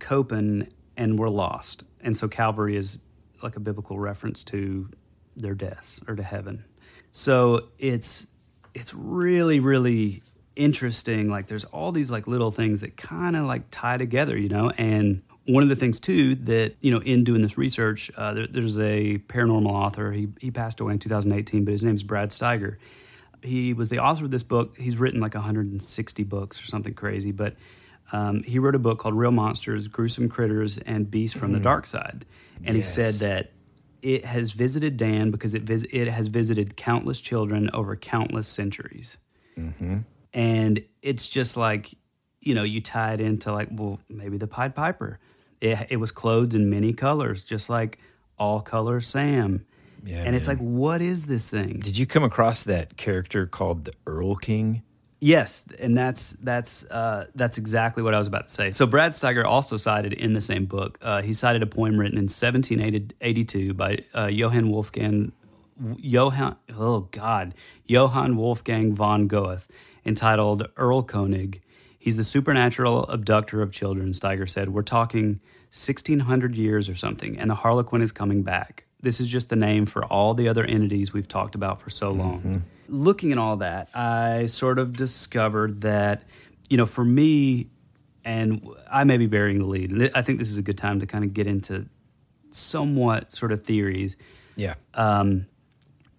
[0.00, 1.84] Koppen and were lost.
[2.00, 2.98] And so Calvary is
[3.44, 4.90] like a biblical reference to
[5.36, 6.64] their deaths or to heaven.
[7.12, 8.26] So it's
[8.74, 10.24] it's really really
[10.56, 11.30] interesting.
[11.30, 14.70] Like there's all these like little things that kind of like tie together you know?
[14.70, 18.46] And one of the things too that you know in doing this research uh, there,
[18.48, 20.10] there's a paranormal author.
[20.10, 22.78] He, he passed away in 2018 but his name's brad steiger
[23.42, 24.76] he was the author of this book.
[24.78, 27.56] He's written like 160 books or something crazy but
[28.12, 31.62] um, he wrote a book called real monsters gruesome critters and beasts from the Mhm.
[31.64, 32.24] dark side.
[32.64, 33.52] And he said that
[34.02, 39.16] it has visited dan because it, vis- it has visited countless children over countless centuries.
[39.56, 39.98] Mm-hmm.
[40.34, 41.94] and it's just like
[42.40, 45.18] you know you tie it into like well maybe the pied piper.
[45.60, 47.98] It, it was clothed in many colors just like
[48.38, 49.64] all colors sam
[50.04, 51.80] Yeah, and it's like what is this thing?
[51.80, 54.82] Did you come across that character called the Earl King?
[55.22, 58.72] yes and that's that's uh, that's exactly what i was about to say.
[58.72, 62.18] So brad steiger also cited in the same book uh, he cited a poem written
[62.18, 65.30] in 1782 by uh, johann wolfgang
[65.96, 67.54] johann oh god
[67.86, 69.68] johann wolfgang von goethe
[70.04, 71.60] entitled Erlkönig.
[71.96, 74.70] He's the supernatural abductor of children steiger said.
[74.70, 75.38] We're talking
[75.70, 79.84] 1600 years or something and the harlequin is coming back this is just the name
[79.86, 83.88] for all the other entities we've talked about for so long looking at all that,
[83.94, 86.22] I sort of discovered that,
[86.68, 87.68] you know, for me,
[88.24, 90.12] and I may be burying the lead.
[90.14, 91.86] I think this is a good time to kind of get into
[92.50, 94.16] somewhat sort of theories.
[94.54, 94.74] Yeah.
[94.94, 95.46] Um,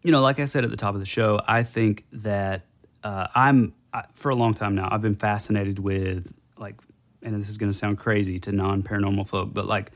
[0.04, 2.66] you know, like I said at the top of the show, I think that
[3.04, 4.90] uh, I'm I, for a long time now.
[4.92, 6.76] I've been fascinated with like,
[7.22, 9.92] and this is going to sound crazy to non paranormal folk, but like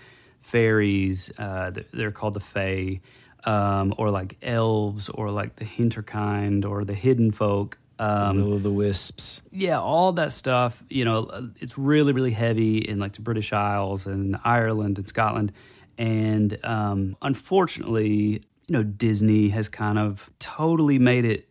[0.48, 1.32] fairies.
[1.38, 3.02] Uh, they're called the Fae,
[3.44, 7.78] um, or like elves, or like the Hinterkind, or the Hidden Folk.
[8.00, 9.42] Um, Will of the Wisps.
[9.52, 10.84] yeah, all that stuff.
[10.90, 15.08] You know, uh, it's really, really heavy in like the British Isles and Ireland and
[15.08, 15.52] Scotland.
[15.98, 21.50] And um, unfortunately, you know, Disney has kind of totally made it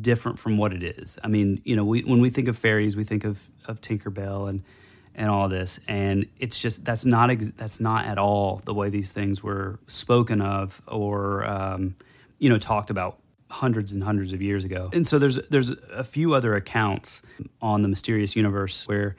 [0.00, 1.18] different from what it is.
[1.24, 4.50] I mean, you know, we, when we think of fairies, we think of, of Tinkerbell
[4.50, 4.62] and
[5.16, 8.90] and all this, and it's just that's not ex- that's not at all the way
[8.90, 11.96] these things were spoken of or um,
[12.38, 13.18] you know talked about
[13.50, 14.90] hundreds and hundreds of years ago.
[14.92, 17.22] And so there's there's a few other accounts
[17.62, 19.16] on the mysterious universe where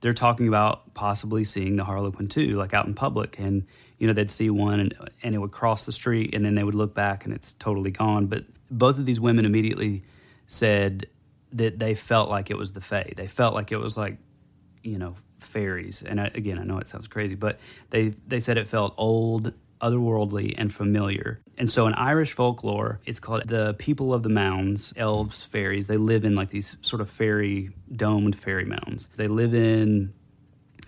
[0.00, 3.66] they're talking about possibly seeing the Harlequin too, like out in public, and
[3.98, 6.64] you know they'd see one and and it would cross the street, and then they
[6.64, 8.26] would look back and it's totally gone.
[8.26, 10.04] But both of these women immediately
[10.46, 11.06] said
[11.52, 13.14] that they felt like it was the Fae.
[13.16, 14.18] They felt like it was like
[14.82, 16.02] you know fairies.
[16.02, 17.58] And I, again, I know it sounds crazy, but
[17.90, 21.40] they they said it felt old, otherworldly, and familiar.
[21.56, 25.86] And so in Irish folklore, it's called the people of the mounds, elves, fairies.
[25.86, 29.08] They live in like these sort of fairy domed fairy mounds.
[29.16, 30.12] They live in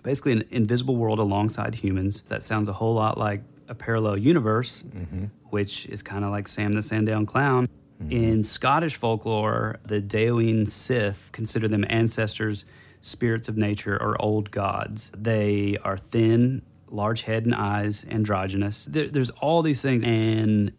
[0.03, 2.23] basically an invisible world alongside humans.
[2.23, 5.27] That sounds a whole lot like a parallel universe, mm-hmm.
[5.51, 7.69] which is kind of like Sam the Sandown Clown.
[8.03, 8.13] Mm-hmm.
[8.13, 12.65] In Scottish folklore, the Daoine Sith consider them ancestors,
[13.01, 15.11] spirits of nature, or old gods.
[15.17, 18.85] They are thin, large head and eyes, androgynous.
[18.85, 20.73] There, there's all these things, and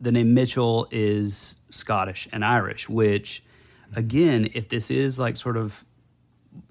[0.00, 3.42] the name Mitchell is Scottish and Irish, which,
[3.94, 5.84] again, if this is like sort of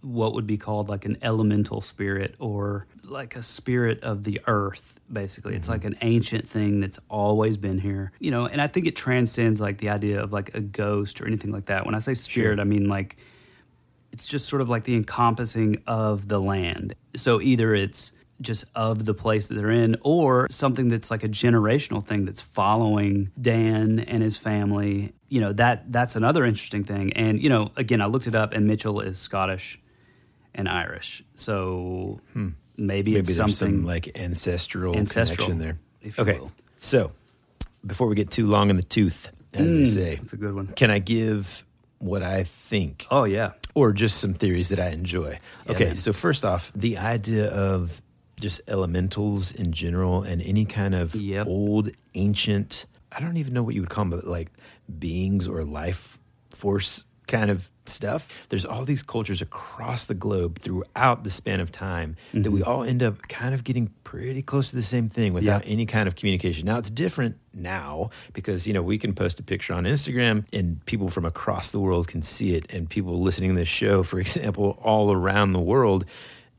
[0.01, 4.99] what would be called like an elemental spirit or like a spirit of the earth
[5.11, 5.87] basically it's like mm-hmm.
[5.89, 9.77] an ancient thing that's always been here you know and i think it transcends like
[9.77, 12.63] the idea of like a ghost or anything like that when i say spirit i
[12.63, 13.17] mean like
[14.15, 16.95] it's just sort of like the encompassing of the land.
[17.15, 21.27] So either it's just of the place that they're in or something that's like a
[21.27, 25.11] generational thing that's following Dan and his family.
[25.27, 27.11] You know that that's another interesting thing.
[27.11, 29.81] And you know again I looked it up and Mitchell is Scottish
[30.53, 31.21] and Irish.
[31.33, 32.21] So
[32.77, 36.13] maybe, Maybe it's something some like ancestral, ancestral, connection there.
[36.17, 36.39] Okay,
[36.77, 37.11] so
[37.85, 40.55] before we get too long in the tooth, as they Mm, say, that's a good
[40.55, 40.67] one.
[40.67, 41.65] Can I give
[41.99, 43.07] what I think?
[43.11, 45.39] Oh yeah, or just some theories that I enjoy.
[45.65, 45.95] Yeah, okay, man.
[45.95, 48.01] so first off, the idea of
[48.39, 51.15] just elementals in general and any kind of
[51.47, 54.51] old, ancient, I don't even know what you would call them, but like
[54.99, 56.17] beings or life
[56.49, 58.27] force kind of stuff.
[58.49, 62.67] There's all these cultures across the globe throughout the span of time that we Mhm.
[62.67, 65.71] all end up kind of getting pretty close to the same thing without Yeah.
[65.73, 66.65] any kind of communication.
[66.65, 70.83] Now it's different now because you know we can post a picture on Instagram and
[70.85, 74.19] people from across the world can see it and people listening to this show for
[74.25, 76.05] example all around the world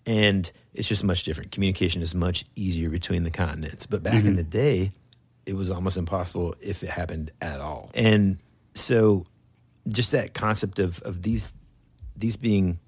[0.07, 1.51] and it's just much different.
[1.53, 3.87] Communication is much easier between the continents.
[3.87, 4.37] But back in Mhm.
[4.37, 4.93] the day,
[5.47, 7.91] it was almost impossible if it happened at all.
[7.95, 8.39] And
[8.75, 9.27] so
[9.89, 11.53] just that concept of of these
[12.17, 12.79] these being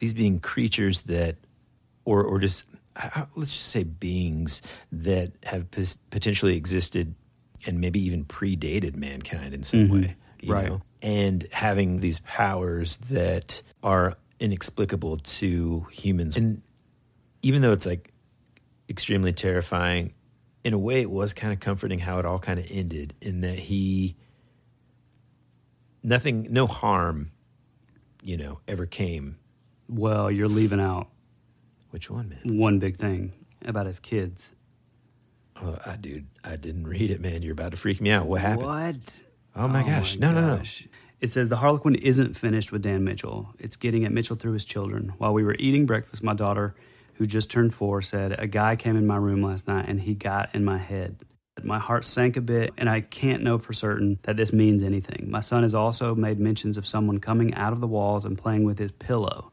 [0.00, 1.36] these being creatures that
[2.04, 2.64] or or just
[2.96, 4.60] I- let's just say beings
[4.90, 7.14] that have pos- potentially existed
[7.66, 9.90] and maybe even predated mankind in some Mhm.
[9.90, 10.68] way you Right.
[10.68, 16.62] know and having these powers that are inexplicable to humans and
[17.42, 18.12] even though it's like
[18.88, 20.12] extremely terrifying
[20.64, 23.40] in a way it was kind of comforting how it all kind of ended in
[23.42, 24.16] that he
[26.02, 27.30] nothing no harm
[28.22, 29.38] you know ever came.
[29.88, 31.08] Well you're leaving out
[31.90, 32.58] which one man?
[32.58, 33.32] one big thing
[33.64, 34.52] about his kids.
[35.60, 37.42] Oh I, dude i didn't read it man.
[37.42, 38.26] You're about to freak me out.
[38.26, 38.66] What happened?
[38.66, 39.18] What?
[39.56, 40.18] oh my oh gosh.
[40.18, 40.62] No no no.
[41.20, 43.52] It says the Harlequin isn't finished with Dan Mitchell.
[43.58, 45.14] It's getting at Mitchell through his children.
[45.18, 46.76] While we were eating breakfast, my daughter,
[47.14, 50.14] who just turned four, said, A guy came in my room last night and he
[50.14, 51.16] got in my head.
[51.64, 55.30] My heart sank a bit, and I can't know for certain that this means anything.
[55.30, 58.64] My son has also made mentions of someone coming out of the walls and playing
[58.64, 59.52] with his pillow.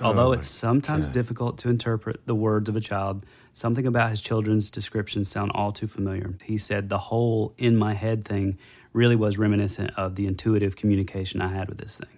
[0.00, 1.14] Although Oh it's sometimes God.
[1.14, 5.72] difficult to interpret the words of a child, something about his children's descriptions sound all
[5.72, 6.34] too familiar.
[6.42, 8.58] He said the whole in my head thing
[8.92, 12.08] really was reminiscent of the intuitive communication I had with this thing.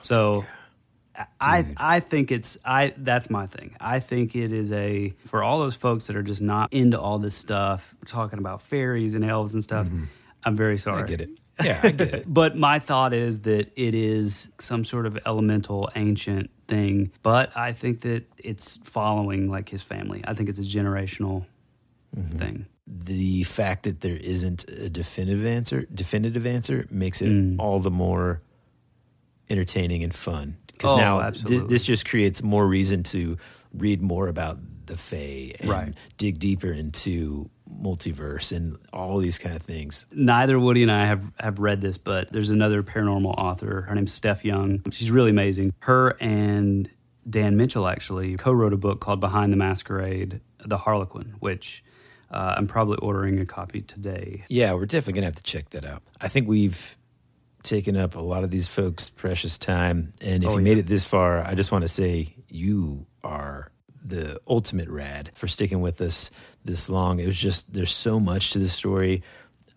[0.00, 0.46] So
[1.40, 3.76] I I think it's I that's my thing.
[3.80, 7.18] I think it is a for all those folks that are just not into all
[7.18, 9.88] this stuff, talking about fairies and elves and stuff.
[10.44, 11.02] I'm very sorry.
[11.02, 11.10] Mm-hmm.
[11.10, 11.30] get it.
[11.62, 12.24] Yeah, I get it.
[12.26, 17.10] but my thought is that it is some sort of elemental ancient thing.
[17.22, 20.22] But I think that it's following like his family.
[20.26, 21.44] I think it's a generational
[22.16, 22.38] Mm-hmm.
[22.38, 22.66] thing.
[22.88, 27.56] the fact that there isn't a definitive answer definitive answer makes it Mm.
[27.60, 28.40] all the more
[29.48, 31.68] entertaining and fun because Oh, now absolutely.
[31.68, 33.36] this just creates more reason to
[33.74, 35.94] read more about the Fae and Right.
[36.16, 40.06] dig deeper into multiverse and all these kind of things.
[40.12, 43.82] Neither Woody and I have, have read this, but there's another paranormal author.
[43.82, 44.82] Her name's Steph Young.
[44.90, 45.72] She's really amazing.
[45.80, 46.88] Her and
[47.28, 51.84] Dan Mitchell actually co wrote a book called Behind the Masquerade The Harlequin, which
[52.30, 54.44] uh, I'm probably ordering a copy today.
[54.48, 56.02] Yeah, we're definitely going to have to check that out.
[56.20, 56.96] I think we've
[57.62, 60.12] taken up a lot of these folks' precious time.
[60.20, 60.64] And if Oh, you yeah.
[60.64, 63.70] made it this far, I just want to say you are
[64.04, 66.30] the ultimate rad for sticking with us
[66.64, 67.18] this long.
[67.20, 69.22] It was just, there's so much to this story.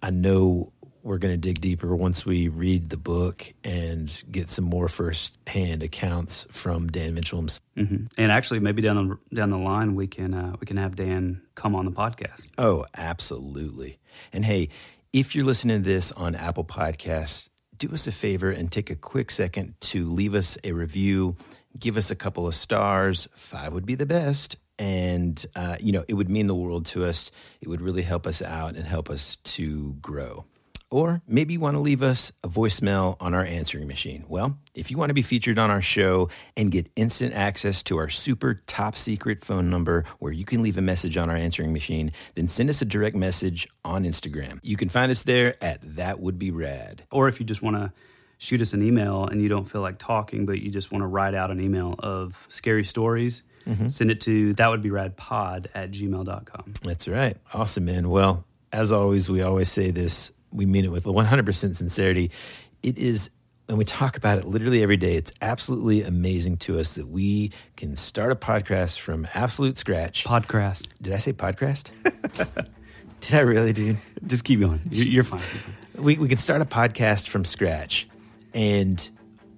[0.01, 0.71] I know
[1.01, 5.37] we're going to dig deeper once we read the book and get some more first
[5.47, 7.61] hand accounts from Dan Mitchell himself.
[7.75, 10.95] hmm And actually, maybe down the down the line, we can uh, we can have
[10.95, 12.47] Dan come on the podcast.
[12.57, 13.99] Oh, absolutely.
[14.31, 14.69] And hey,
[15.11, 17.49] if you're listening to this on Apple Podcasts,
[17.87, 21.35] do us a favor and take a quick second to leave us a review.
[21.77, 23.27] Give us a couple of stars.
[23.35, 24.55] Five would be the best.
[24.79, 27.29] And, uh, you know, it would mean the world to us.
[27.59, 30.45] It would really help us out and help us to grow.
[30.93, 34.25] Or maybe you want to leave us a voicemail on our answering machine.
[34.27, 37.97] Well, if you want to be featured on our show and get instant access to
[37.97, 41.73] our super top secret phone number where you can leave a message on our answering
[41.73, 44.59] machine, then send us a direct message on Instagram.
[44.61, 47.03] You can find us there at That Would Be Rad.
[47.09, 47.91] Or if you just want to
[48.37, 51.07] shoot us an email and you don't feel like talking, but you just want to
[51.07, 53.87] write out an email of scary stories, mm-hmm.
[53.87, 56.73] send it to that would be radpod at gmail.com.
[56.83, 57.35] That's right.
[57.51, 58.11] Awesome, man.
[58.11, 62.31] Well, as always, we always say this, we mean it with 100% sincerity.
[62.81, 63.29] It is,
[63.67, 67.51] and we talk about it literally every day, it's absolutely amazing to us that we
[67.75, 70.23] can start a podcast from absolute scratch.
[70.23, 70.87] Podcast.
[71.01, 71.91] Did I say podcast?
[73.21, 73.97] Did I really, dude?
[74.27, 74.81] Just keep going.
[74.91, 75.39] You're, fine.
[75.41, 76.03] You're fine.
[76.03, 78.09] We, we can start a podcast from scratch
[78.53, 79.09] and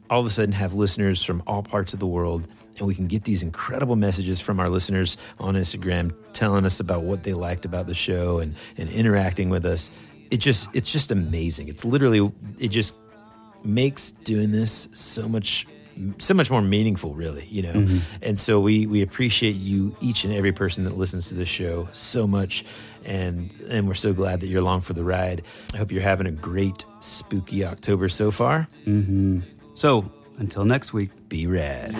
[0.09, 2.47] all of a sudden have listeners from all parts of the world.
[2.77, 7.03] And we can get these incredible messages from our listeners on Instagram telling us about
[7.03, 9.89] what they liked about the show and, and interacting with us.
[10.31, 11.67] It just it's just amazing.
[11.67, 12.95] It's literally it just
[13.63, 15.67] makes doing this so much
[16.17, 17.99] so much more meaningful really you know?
[18.21, 21.87] And so we we appreciate you each and every person that listens to the show
[21.93, 22.65] so much
[23.05, 25.43] and and we're so glad that you're along for the ride.
[25.73, 28.67] I hope you're having a great spooky october so far.
[28.85, 29.41] Mm-hmm.
[29.73, 31.95] So until next week, be rad